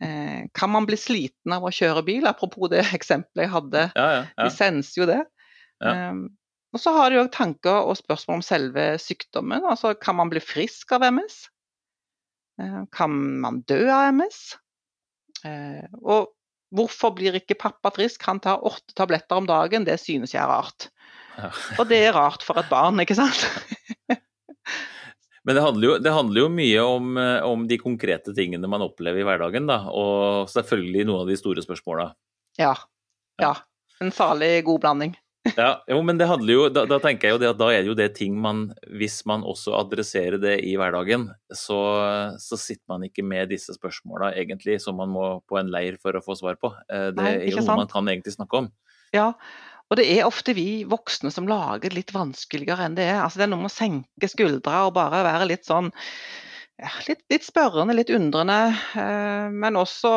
Uh, 0.00 0.48
kan 0.54 0.70
man 0.70 0.86
bli 0.86 0.96
sliten 0.96 1.52
av 1.52 1.64
å 1.64 1.72
kjøre 1.72 2.04
bil? 2.04 2.26
Apropos 2.28 2.68
det 2.72 2.84
eksempelet 2.98 3.46
jeg 3.46 3.54
hadde. 3.54 3.86
Ja, 3.96 4.08
ja, 4.12 4.26
ja. 4.36 4.44
vi 4.44 4.50
senser 4.50 5.02
jo 5.02 5.08
det. 5.08 5.22
Um, 5.80 6.28
og 6.72 6.82
så 6.82 6.92
har 6.94 7.10
de 7.10 7.20
òg 7.22 7.30
tanker 7.34 7.88
og 7.88 7.96
spørsmål 7.98 8.40
om 8.40 8.44
selve 8.44 8.84
sykdommen. 9.02 9.64
Altså 9.66 9.94
kan 9.98 10.18
man 10.20 10.30
bli 10.32 10.42
frisk 10.44 10.92
av 10.96 11.04
MS? 11.08 11.42
Uh, 12.60 12.84
kan 12.92 13.16
man 13.42 13.62
dø 13.68 13.80
av 13.88 14.12
MS? 14.14 14.42
Uh, 15.40 15.88
og 16.04 16.28
Hvorfor 16.74 17.14
blir 17.16 17.34
ikke 17.38 17.58
pappa 17.58 17.90
frisk? 17.94 18.22
Han 18.28 18.40
tar 18.42 18.62
åtte 18.66 18.94
tabletter 18.98 19.40
om 19.40 19.48
dagen, 19.48 19.86
det 19.88 19.98
synes 20.02 20.34
jeg 20.34 20.42
er 20.42 20.50
rart. 20.50 20.90
Ja. 21.36 21.50
Og 21.80 21.88
det 21.90 22.00
er 22.04 22.14
rart 22.14 22.44
for 22.46 22.60
et 22.60 22.68
barn, 22.70 23.00
ikke 23.02 23.16
sant? 23.18 23.46
Men 25.48 25.56
det 25.56 25.62
handler, 25.64 25.86
jo, 25.88 25.94
det 26.04 26.12
handler 26.12 26.42
jo, 26.42 26.48
mye 26.52 26.82
om, 26.84 27.14
eh, 27.18 27.40
om, 27.48 27.62
de 27.68 27.78
konkrete 27.80 28.34
tingene 28.36 28.68
man 28.68 28.84
opplever 28.84 29.22
i 29.22 29.26
hverdagen, 29.26 29.66
da. 29.70 29.80
Og 29.88 30.50
selvfølgelig 30.52 31.06
noen 31.08 31.24
av 31.24 31.32
de 31.32 31.38
store 31.40 31.64
spørsmåla. 31.64 32.10
Ja. 32.60 32.74
ja. 33.40 33.54
En 34.04 34.12
salig 34.14 34.52
god 34.68 34.84
blanding. 34.84 35.16
Ja, 35.56 35.70
jo, 35.88 36.02
men 36.04 36.18
det 36.20 36.26
handler 36.28 36.52
jo, 36.52 36.64
da, 36.68 36.82
da, 36.88 36.98
tenker 37.00 37.28
jeg 37.28 37.36
jo 37.36 37.40
det 37.40 37.48
at 37.48 37.60
da 37.60 37.70
er 37.72 37.80
det 37.80 37.88
jo 37.88 37.96
det 37.96 38.10
ting 38.18 38.34
man 38.36 38.66
Hvis 39.00 39.22
man 39.28 39.40
også 39.40 39.72
adresserer 39.78 40.36
det 40.40 40.58
i 40.68 40.74
hverdagen, 40.76 41.30
så, 41.48 41.78
så 42.36 42.58
sitter 42.60 42.84
man 42.92 43.06
ikke 43.08 43.24
med 43.24 43.48
disse 43.54 43.72
spørsmåla 43.76 44.34
egentlig 44.36 44.76
som 44.84 45.00
man 45.00 45.12
må 45.14 45.30
på 45.48 45.56
en 45.60 45.72
leir 45.72 45.96
for 46.02 46.16
å 46.16 46.22
få 46.24 46.36
svar 46.36 46.60
på. 46.60 46.74
Eh, 46.92 47.08
det 47.16 47.24
Nei, 47.24 47.34
er 47.38 47.48
jo 47.48 47.64
noe 47.64 47.80
man 47.84 47.90
kan 47.90 48.12
egentlig 48.12 48.36
snakke 48.36 48.60
om. 48.64 48.70
Ja, 49.16 49.32
og 49.90 49.98
det 49.98 50.06
er 50.12 50.28
ofte 50.28 50.54
vi 50.54 50.84
voksne 50.86 51.32
som 51.34 51.48
lager 51.50 51.88
det 51.88 51.96
litt 51.96 52.14
vanskeligere 52.14 52.84
enn 52.86 52.98
det 52.98 53.08
er. 53.08 53.24
Altså 53.24 53.40
Det 53.40 53.48
er 53.48 53.52
noe 53.54 53.64
med 53.64 53.72
å 53.72 53.74
senke 53.74 54.30
skuldra 54.30 54.84
og 54.86 54.94
bare 54.98 55.24
være 55.26 55.48
litt 55.50 55.66
sånn 55.66 55.90
litt, 57.08 57.22
litt, 57.32 57.44
spørrende, 57.44 57.94
litt 57.96 58.12
undrende. 58.14 58.58
Eh, 58.98 59.48
men 59.52 59.78
også 59.78 60.12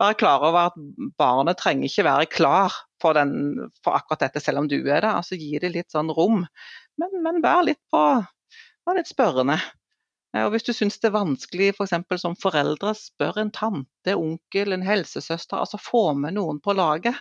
være 0.00 0.18
klar 0.20 0.44
over 0.46 0.70
at 0.70 0.78
barnet 1.18 1.60
trenger 1.60 1.88
ikke 1.88 2.06
være 2.06 2.28
klar 2.32 2.76
for, 3.02 3.16
den, 3.16 3.70
for 3.84 3.98
akkurat 3.98 4.26
dette, 4.26 4.42
selv 4.42 4.64
om 4.64 4.70
du 4.70 4.78
er 4.80 5.02
det. 5.04 5.12
Altså 5.12 5.38
Gi 5.40 5.56
det 5.62 5.72
litt 5.74 5.94
sånn 5.94 6.12
rom, 6.14 6.44
men, 7.00 7.18
men 7.24 7.42
vær, 7.44 7.64
litt 7.68 7.82
på, 7.92 8.04
vær 8.86 8.98
litt 8.98 9.10
spørrende. 9.10 9.58
Eh, 10.34 10.44
og 10.44 10.52
Hvis 10.54 10.66
du 10.68 10.72
syns 10.76 10.98
det 11.00 11.10
er 11.10 11.16
vanskelig. 11.16 11.72
For 11.78 11.88
som 12.20 12.36
foreldre, 12.40 12.94
spør 12.98 13.40
en 13.42 13.52
tante, 13.54 14.16
onkel, 14.16 14.74
en 14.76 14.84
helsesøster. 14.86 15.58
altså 15.60 15.80
Få 15.80 16.10
med 16.18 16.36
noen 16.36 16.60
på 16.64 16.76
laget. 16.76 17.18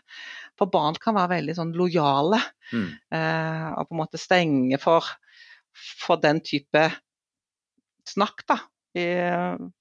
For 0.60 0.72
barn 0.72 0.98
kan 1.02 1.18
være 1.18 1.38
veldig 1.38 1.58
sånn 1.58 1.74
lojale 1.76 2.40
mm. 2.72 2.92
eh, 3.16 3.72
og 3.76 3.90
på 3.90 3.96
en 3.96 4.00
måte 4.00 4.22
stenge 4.22 4.80
for, 4.80 5.08
for 5.76 6.22
den 6.24 6.40
type 6.46 6.88
snakk, 8.10 8.46
da. 8.50 8.60
I, 8.96 9.06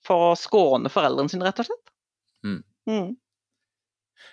for 0.02 0.32
å 0.32 0.38
skåne 0.38 0.90
foreldrene 0.90 1.30
sine, 1.30 1.46
rett 1.46 1.60
og 1.62 1.68
slett. 1.68 1.92
Mm. 2.44 2.60
Mm. 2.90 3.12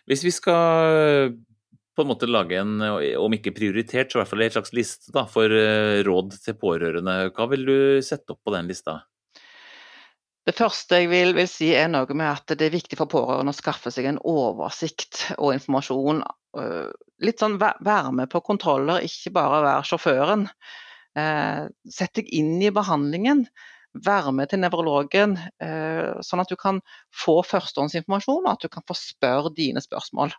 Hvis 0.09 0.23
vi 0.25 0.33
skal 0.33 1.35
på 1.95 2.01
en 2.01 2.09
måte 2.09 2.29
lage 2.29 2.57
en, 2.57 2.81
om 3.19 3.33
ikke 3.35 3.53
prioritert, 3.55 4.11
så 4.11 4.17
i 4.17 4.21
hvert 4.21 4.31
fall 4.31 4.43
en 4.45 4.53
slags 4.55 4.73
liste 4.75 5.13
da, 5.13 5.25
for 5.29 5.53
eh, 5.53 6.01
råd 6.07 6.35
til 6.41 6.57
pårørende, 6.59 7.15
hva 7.35 7.47
vil 7.51 7.65
du 7.67 7.77
sette 8.05 8.33
opp 8.33 8.41
på 8.47 8.53
den 8.55 8.69
lista? 8.71 9.01
Det 10.47 10.55
første 10.57 11.03
jeg 11.03 11.11
vil, 11.11 11.35
vil, 11.37 11.49
si 11.49 11.69
er 11.77 11.91
noe 11.91 12.15
med 12.17 12.25
at 12.31 12.55
det 12.57 12.65
er 12.65 12.73
viktig 12.73 12.97
for 12.97 13.11
pårørende 13.11 13.53
å 13.53 13.57
skaffe 13.57 13.91
seg 13.93 14.07
en 14.09 14.21
oversikt 14.25 15.27
og 15.37 15.53
informasjon. 15.53 16.23
Øh, 16.57 16.87
litt 17.21 17.43
sånn 17.43 17.59
være 17.61 18.15
med 18.17 18.31
på 18.31 18.41
kontroller, 18.47 19.05
ikke 19.05 19.35
bare 19.35 19.61
være 19.67 19.85
sjåføren. 19.91 20.47
Eh, 21.19 21.67
sett 21.91 22.15
deg 22.17 22.31
inn 22.33 22.55
i 22.63 22.73
behandlingen 22.73 23.45
være 23.93 24.31
med 24.35 24.51
til 24.51 24.61
nevrologen, 24.61 25.37
eh, 25.59 26.19
sånn 26.23 26.43
at 26.43 26.51
du 26.51 26.57
kan 26.59 26.79
få 27.11 27.41
førstehåndsinformasjon, 27.43 28.45
og 28.45 28.51
at 28.53 28.63
du 28.63 28.71
kan 28.71 28.85
få 28.87 28.95
spørre 28.97 29.53
dine 29.55 29.83
spørsmål. 29.83 30.33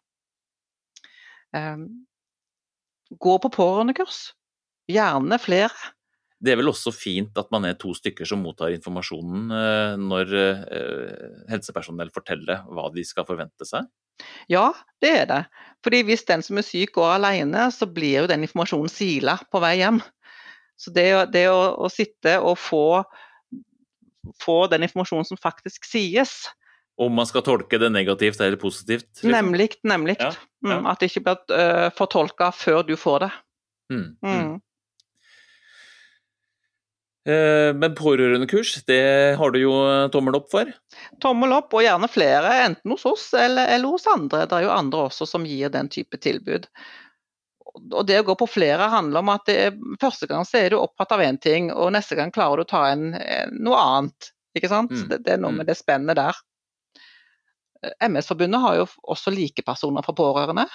Eh, 1.57 1.83
gå 3.13 3.35
på 3.39 3.53
pårørendekurs. 3.53 4.33
Gjerne 4.89 5.39
flere. 5.39 5.93
Det 6.43 6.53
er 6.53 6.59
vel 6.59 6.73
også 6.73 6.91
fint 6.91 7.37
at 7.39 7.53
man 7.55 7.69
er 7.69 7.77
to 7.79 7.93
stykker 7.95 8.27
som 8.27 8.41
mottar 8.43 8.73
informasjonen 8.75 9.53
eh, 9.55 9.93
når 10.01 10.33
helsepersonell 11.53 12.11
forteller 12.11 12.65
hva 12.67 12.89
de 12.95 13.05
skal 13.07 13.29
forvente 13.29 13.69
seg? 13.69 13.87
Ja, 14.51 14.73
det 15.03 15.13
er 15.21 15.29
det. 15.31 15.43
Fordi 15.85 16.03
hvis 16.07 16.25
den 16.29 16.43
som 16.43 16.59
er 16.59 16.67
syk 16.67 16.97
går 16.97 17.15
alene, 17.17 17.69
så 17.75 17.87
blir 17.87 18.23
jo 18.23 18.31
den 18.31 18.45
informasjonen 18.47 18.91
sila 18.91 19.37
på 19.51 19.63
vei 19.63 19.77
hjem. 19.81 20.01
Så 20.79 20.93
det, 20.95 21.07
det 21.35 21.47
å, 21.53 21.61
å, 21.79 21.91
sitte 21.93 22.39
og 22.43 22.57
få 22.59 23.03
få 24.43 24.67
den 24.73 24.87
informasjonen 24.87 25.29
som 25.29 25.41
faktisk 25.41 25.87
sies. 25.89 26.35
Om 27.01 27.15
man 27.17 27.27
skal 27.27 27.45
tolke 27.47 27.79
det 27.81 27.89
negativt 27.91 28.41
eller 28.41 28.61
positivt? 28.61 29.09
Liksom. 29.15 29.31
Nemlig. 29.33 29.71
nemlig. 29.83 30.17
Ja, 30.21 30.33
ja. 30.67 30.77
Mm, 30.79 30.87
at 30.87 31.01
det 31.01 31.11
ikke 31.11 31.25
blir 31.27 31.57
uh, 31.57 31.89
fortolka 31.97 32.53
før 32.55 32.85
du 32.87 32.95
får 33.01 33.25
det. 33.27 33.33
Mm, 33.93 34.05
mm. 34.25 34.53
Eh, 37.29 37.71
men 37.75 37.95
pårørendekurs, 37.95 38.81
det 38.85 39.37
har 39.39 39.53
du 39.55 39.61
jo 39.63 39.73
tommel 40.15 40.35
opp 40.41 40.49
for? 40.51 40.71
Tommel 41.23 41.55
opp, 41.55 41.71
og 41.71 41.85
gjerne 41.85 42.09
flere, 42.11 42.57
enten 42.65 42.95
hos 42.95 43.07
oss 43.07 43.29
eller, 43.39 43.71
eller 43.71 43.95
hos 43.95 44.09
andre. 44.11 44.43
Det 44.51 44.59
er 44.59 44.67
jo 44.67 44.75
andre 44.75 45.05
også 45.07 45.29
som 45.31 45.47
gir 45.47 45.71
den 45.71 45.91
type 45.93 46.19
tilbud. 46.19 46.67
Og 47.81 48.05
det 48.07 48.19
å 48.21 48.27
gå 48.27 48.37
på 48.37 48.49
flere 48.51 48.91
handler 48.93 49.23
om 49.23 49.31
at 49.33 49.47
det, 49.49 49.73
første 50.01 50.29
gang 50.29 50.45
så 50.49 50.61
er 50.61 50.73
du 50.73 50.79
opptatt 50.79 51.15
av 51.17 51.23
én 51.25 51.39
ting, 51.41 51.71
og 51.73 51.93
neste 51.95 52.19
gang 52.19 52.33
klarer 52.35 52.61
du 52.61 52.67
å 52.67 52.73
ta 52.73 52.83
en, 52.93 53.13
noe 53.57 53.79
annet. 53.81 54.33
Ikke 54.57 54.69
sant? 54.69 54.93
Mm. 54.93 55.07
Det, 55.09 55.21
det, 55.25 55.37
er 55.37 55.41
noe 55.41 55.55
mm. 55.55 55.61
med 55.63 55.71
det 55.71 55.79
spennet 55.79 56.19
der. 56.19 56.41
MS-forbundet 58.05 58.63
har 58.63 58.77
jo 58.79 58.89
også 59.15 59.33
likepersoner 59.35 60.05
for 60.07 60.17
pårørende. 60.19 60.67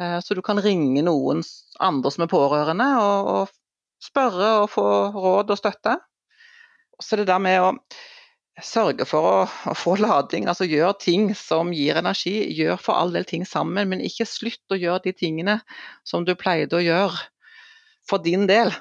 Eh, 0.00 0.18
så 0.24 0.34
du 0.34 0.42
kan 0.44 0.60
ringe 0.62 1.04
noen 1.04 1.42
andre 1.82 2.12
som 2.14 2.24
er 2.24 2.32
pårørende 2.32 2.88
og, 3.02 3.28
og 3.34 4.02
spørre 4.02 4.48
og 4.62 4.70
få 4.72 4.86
råd 5.14 5.52
og 5.54 5.60
støtte. 5.60 5.98
Så 7.02 7.18
det 7.18 7.28
der 7.28 7.42
med 7.42 7.60
å 7.60 7.70
sørge 8.60 9.06
for 9.08 9.24
å, 9.26 9.36
å, 9.70 9.74
få 9.78 9.96
lading, 10.00 10.46
altså 10.50 10.66
gjøre 10.68 10.98
ting 11.00 11.30
som 11.38 11.72
gir 11.72 11.96
energi. 12.00 12.34
Gjør 12.52 12.80
for 12.80 12.98
all 12.98 13.14
del 13.14 13.24
ting 13.28 13.46
sammen, 13.48 13.88
men 13.88 14.04
ikke 14.04 14.28
slutt 14.28 14.74
å 14.74 14.78
gjøre 14.78 15.06
de 15.06 15.14
tingene 15.16 15.58
som 16.08 16.26
du 16.28 16.34
pleide 16.38 16.76
å 16.76 16.84
gjøre 16.84 17.28
for 18.08 18.22
din 18.22 18.48
del, 18.50 18.72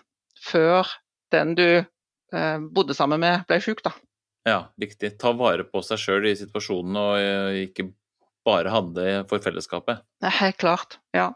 før 0.41 0.89
den 1.31 1.55
du 1.55 1.67
eh, 1.79 2.57
bodde 2.73 2.97
sammen 2.97 3.21
med 3.23 3.45
ble 3.47 3.61
syk, 3.63 3.83
da. 3.85 3.93
Ja, 4.47 4.59
riktig. 4.81 5.13
Ta 5.21 5.35
vare 5.37 5.63
på 5.69 5.83
seg 5.85 6.01
sjøl 6.01 6.25
i 6.31 6.37
situasjonen, 6.37 6.97
og 6.97 7.17
eh, 7.21 7.63
ikke 7.67 7.91
bare 8.47 8.73
handle 8.73 9.21
for 9.29 9.43
fellesskapet. 9.43 10.01
Helt 10.41 10.57
klart, 10.59 10.97
ja. 11.15 11.29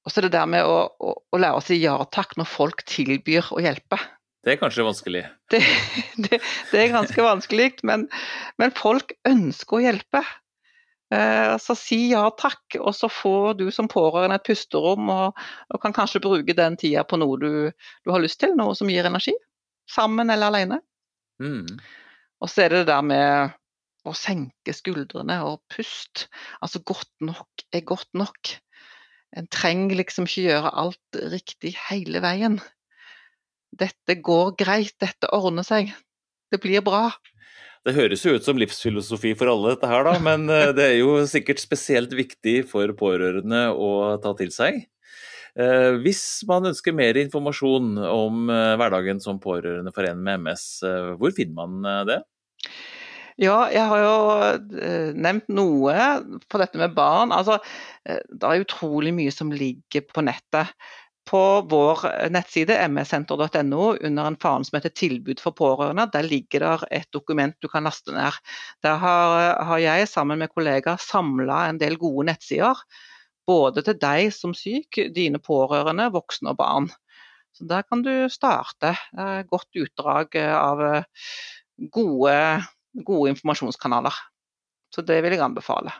Og 0.00 0.14
så 0.14 0.24
det 0.24 0.32
der 0.32 0.48
med 0.48 0.64
å, 0.64 0.78
å, 0.96 1.12
å 1.28 1.40
lære 1.40 1.60
å 1.60 1.64
si 1.64 1.76
ja 1.82 1.98
takk 2.08 2.38
når 2.40 2.48
folk 2.48 2.86
tilbyr 2.88 3.52
å 3.52 3.60
hjelpe. 3.60 4.00
Det 4.40 4.54
er 4.54 4.60
kanskje 4.60 4.86
vanskelig? 4.86 5.24
Det, 5.52 5.60
det, 6.24 6.38
det 6.70 6.78
er 6.80 6.94
ganske 6.94 7.24
vanskelig, 7.24 7.72
men, 7.84 8.06
men, 8.60 8.72
folk 8.76 9.12
ønsker 9.28 9.76
å 9.76 9.82
hjelpe. 9.84 10.22
Eh, 11.12 11.56
så 11.60 11.76
si 11.76 11.98
ja 12.12 12.22
takk, 12.38 12.78
og 12.80 12.94
så 12.96 13.10
får 13.12 13.58
du 13.58 13.66
som 13.74 13.90
pårørende 13.90 14.38
et 14.38 14.46
pusterom 14.46 15.10
og, 15.12 15.40
og 15.68 15.82
kan 15.82 15.94
kanskje 15.96 16.22
bruke 16.24 16.56
den 16.56 16.78
tida 16.80 17.04
på 17.04 17.18
noe 17.20 17.36
du, 17.42 17.50
du, 17.74 18.12
har 18.12 18.22
lyst 18.22 18.40
til, 18.40 18.54
noe 18.56 18.76
som 18.78 18.88
gir 18.92 19.08
energi. 19.10 19.34
Sammen 19.90 20.30
eller 20.32 20.52
alene. 20.52 20.80
Mm. 21.42 21.80
Og 22.40 22.48
så 22.48 22.64
er 22.64 22.72
det 22.72 22.84
det 22.84 22.92
der 22.94 23.04
med 23.04 23.56
å 24.08 24.16
senke 24.16 24.72
skuldrene 24.72 25.40
og 25.44 25.60
pust. 25.72 26.28
Altså 26.64 26.80
godt 26.86 27.12
nok 27.20 27.66
er 27.74 27.84
godt 27.84 28.08
nok. 28.16 28.54
En 29.36 29.50
trenger 29.52 29.98
liksom 30.00 30.26
ikke 30.26 30.46
gjøre 30.46 30.76
alt 30.82 31.18
riktig 31.34 31.74
hele 31.90 32.22
veien. 32.24 32.60
Dette 33.80 34.16
går 34.20 34.54
greit, 34.60 34.94
dette 35.00 35.30
ordner 35.32 35.66
seg. 35.66 35.94
Det 36.50 36.60
blir 36.62 36.82
bra. 36.84 37.08
Det 37.86 37.96
høres 37.96 38.22
jo 38.26 38.34
ut 38.36 38.44
som 38.44 38.58
livsfilosofi 38.60 39.32
for 39.38 39.48
alle, 39.48 39.72
dette 39.72 39.88
her, 39.88 40.04
da, 40.04 40.18
men 40.20 40.44
eh, 40.52 40.68
det 40.76 40.84
er 40.84 40.96
jo 40.98 41.14
sikkert 41.28 41.62
spesielt 41.62 42.12
viktig 42.12 42.58
for 42.68 42.92
pårørende 42.98 43.70
å 43.72 44.18
ta 44.20 44.34
til 44.36 44.52
seg. 44.52 44.82
Eh, 45.56 45.96
hvis 46.04 46.22
man 46.48 46.68
ønsker 46.68 46.94
mer 46.96 47.16
informasjon 47.22 47.94
om 48.04 48.52
eh, 48.52 48.74
hverdagen 48.76 49.22
som 49.24 49.40
pårørende 49.40 49.94
for 49.96 50.04
en 50.10 50.20
med 50.26 50.44
MS, 50.44 50.66
hvor 51.16 51.32
finner 51.36 51.56
man 51.56 52.08
det? 52.10 52.20
Ja, 53.40 53.62
jeg 53.72 53.86
har 53.88 54.02
jo 54.04 55.14
nevnt 55.16 55.46
noe 55.48 55.94
på 56.52 56.60
dette 56.60 56.76
med 56.76 56.92
barn. 56.92 57.32
Altså, 57.32 57.56
det 58.04 58.44
er 58.44 58.66
utrolig 58.66 59.14
mye 59.16 59.32
som 59.32 59.48
ligger 59.48 60.04
på 60.04 60.26
nettet. 60.26 60.74
På 61.30 61.40
vår 61.70 62.02
nettside 62.34 62.76
msenter.no 62.90 63.84
under 63.94 64.26
en 64.26 64.38
fane 64.42 64.66
som 64.66 64.76
heter 64.76 64.90
'tilbud 64.90 65.40
for 65.40 65.54
pårørende', 65.54 66.08
der 66.10 66.26
ligger 66.26 66.64
det 66.64 66.88
et 66.98 67.12
dokument 67.12 67.54
du 67.62 67.68
kan 67.68 67.86
laste 67.86 68.10
ned. 68.12 68.34
Der 68.82 68.96
har, 68.98 69.62
har 69.64 69.78
jeg 69.78 70.08
sammen 70.08 70.38
med 70.38 70.50
kollegaer 70.50 70.98
samla 70.98 71.68
en 71.68 71.78
del 71.78 71.96
gode 71.98 72.26
nettsider. 72.32 72.74
Både 73.46 73.82
til 73.82 73.94
deg 73.94 74.32
som 74.34 74.54
syk, 74.54 74.98
dine 75.14 75.38
pårørende, 75.38 76.10
voksne 76.10 76.50
og 76.50 76.58
barn. 76.58 76.90
Så 77.54 77.66
Der 77.68 77.82
kan 77.82 78.02
du 78.02 78.28
starte. 78.28 78.96
Godt 79.46 79.70
utdrag 79.76 80.36
av 80.36 81.04
gode 81.90 82.66
gode 82.94 83.30
informasjonskanaler. 83.34 84.14
Så 84.94 85.04
det 85.06 85.20
vil 85.22 85.36
jeg 85.36 85.44
anbefale. 85.44 85.92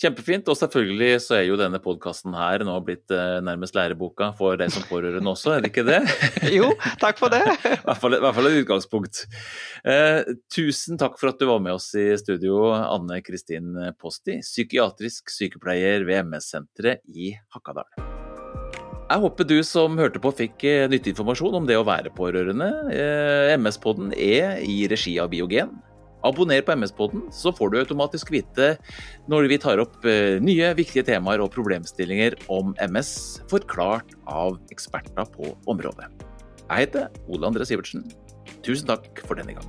Kjempefint, 0.00 0.48
og 0.48 0.58
selvfølgelig 0.58 1.20
så 1.24 1.38
er 1.38 1.46
jo 1.48 1.58
denne 1.60 1.80
podkasten 1.82 2.34
her 2.36 2.64
nå 2.66 2.74
blitt 2.86 3.12
eh, 3.14 3.38
nærmest 3.44 3.76
læreboka 3.78 4.32
for 4.38 4.58
deg 4.60 4.72
som 4.74 4.86
pårørende 4.88 5.34
også, 5.34 5.56
er 5.56 5.64
det 5.64 5.72
ikke 5.72 5.86
det? 5.88 6.00
jo, 6.58 6.70
takk 7.02 7.20
for 7.20 7.32
det. 7.32 7.42
I 7.72 7.74
hvert 7.86 8.02
fall, 8.02 8.18
hvert 8.22 8.38
fall 8.38 8.50
et 8.50 8.60
utgangspunkt. 8.62 9.24
Eh, 9.84 10.22
tusen 10.52 11.00
takk 11.00 11.18
for 11.20 11.32
at 11.32 11.42
du 11.42 11.48
var 11.50 11.62
med 11.64 11.76
oss 11.76 11.90
i 11.98 12.08
studio, 12.20 12.64
Anne 12.72 13.22
Kristin 13.26 13.76
Posti, 14.00 14.40
psykiatrisk 14.44 15.32
sykepleier 15.32 16.06
ved 16.08 16.26
MS-senteret 16.30 17.04
i 17.12 17.34
Hakadal. 17.54 17.88
Jeg 19.12 19.20
håper 19.20 19.44
du 19.44 19.58
som 19.66 19.98
hørte 20.00 20.20
på 20.22 20.30
fikk 20.32 20.62
eh, 20.64 20.88
nyttig 20.88 21.12
informasjon 21.12 21.58
om 21.58 21.66
det 21.68 21.76
å 21.76 21.84
være 21.84 22.12
pårørende. 22.16 22.68
Eh, 22.96 23.52
MS-podden 23.58 24.14
er 24.16 24.62
i 24.64 24.86
regi 24.88 25.18
av 25.20 25.28
Biogen. 25.34 25.74
Abonner 26.26 26.62
på 26.64 26.74
MS-poden, 26.76 27.24
så 27.34 27.52
får 27.54 27.72
du 27.72 27.78
automatisk 27.80 28.32
vite 28.34 28.74
når 29.30 29.48
vi 29.50 29.60
tar 29.62 29.82
opp 29.82 30.06
eh, 30.08 30.38
nye, 30.42 30.72
viktige 30.78 31.06
temaer 31.08 31.42
og 31.42 31.52
problemstillinger 31.54 32.38
om 32.52 32.76
MS, 32.82 33.12
forklart 33.50 34.14
av 34.30 34.60
eksperter 34.74 35.26
på 35.34 35.54
området. 35.70 36.10
Jeg 36.68 36.86
heter 36.86 37.24
Ole 37.28 37.50
André 37.50 37.66
Sivertsen. 37.68 38.06
Tusen 38.62 38.88
takk 38.88 39.24
for 39.26 39.38
denne 39.38 39.58
gang. 39.58 39.66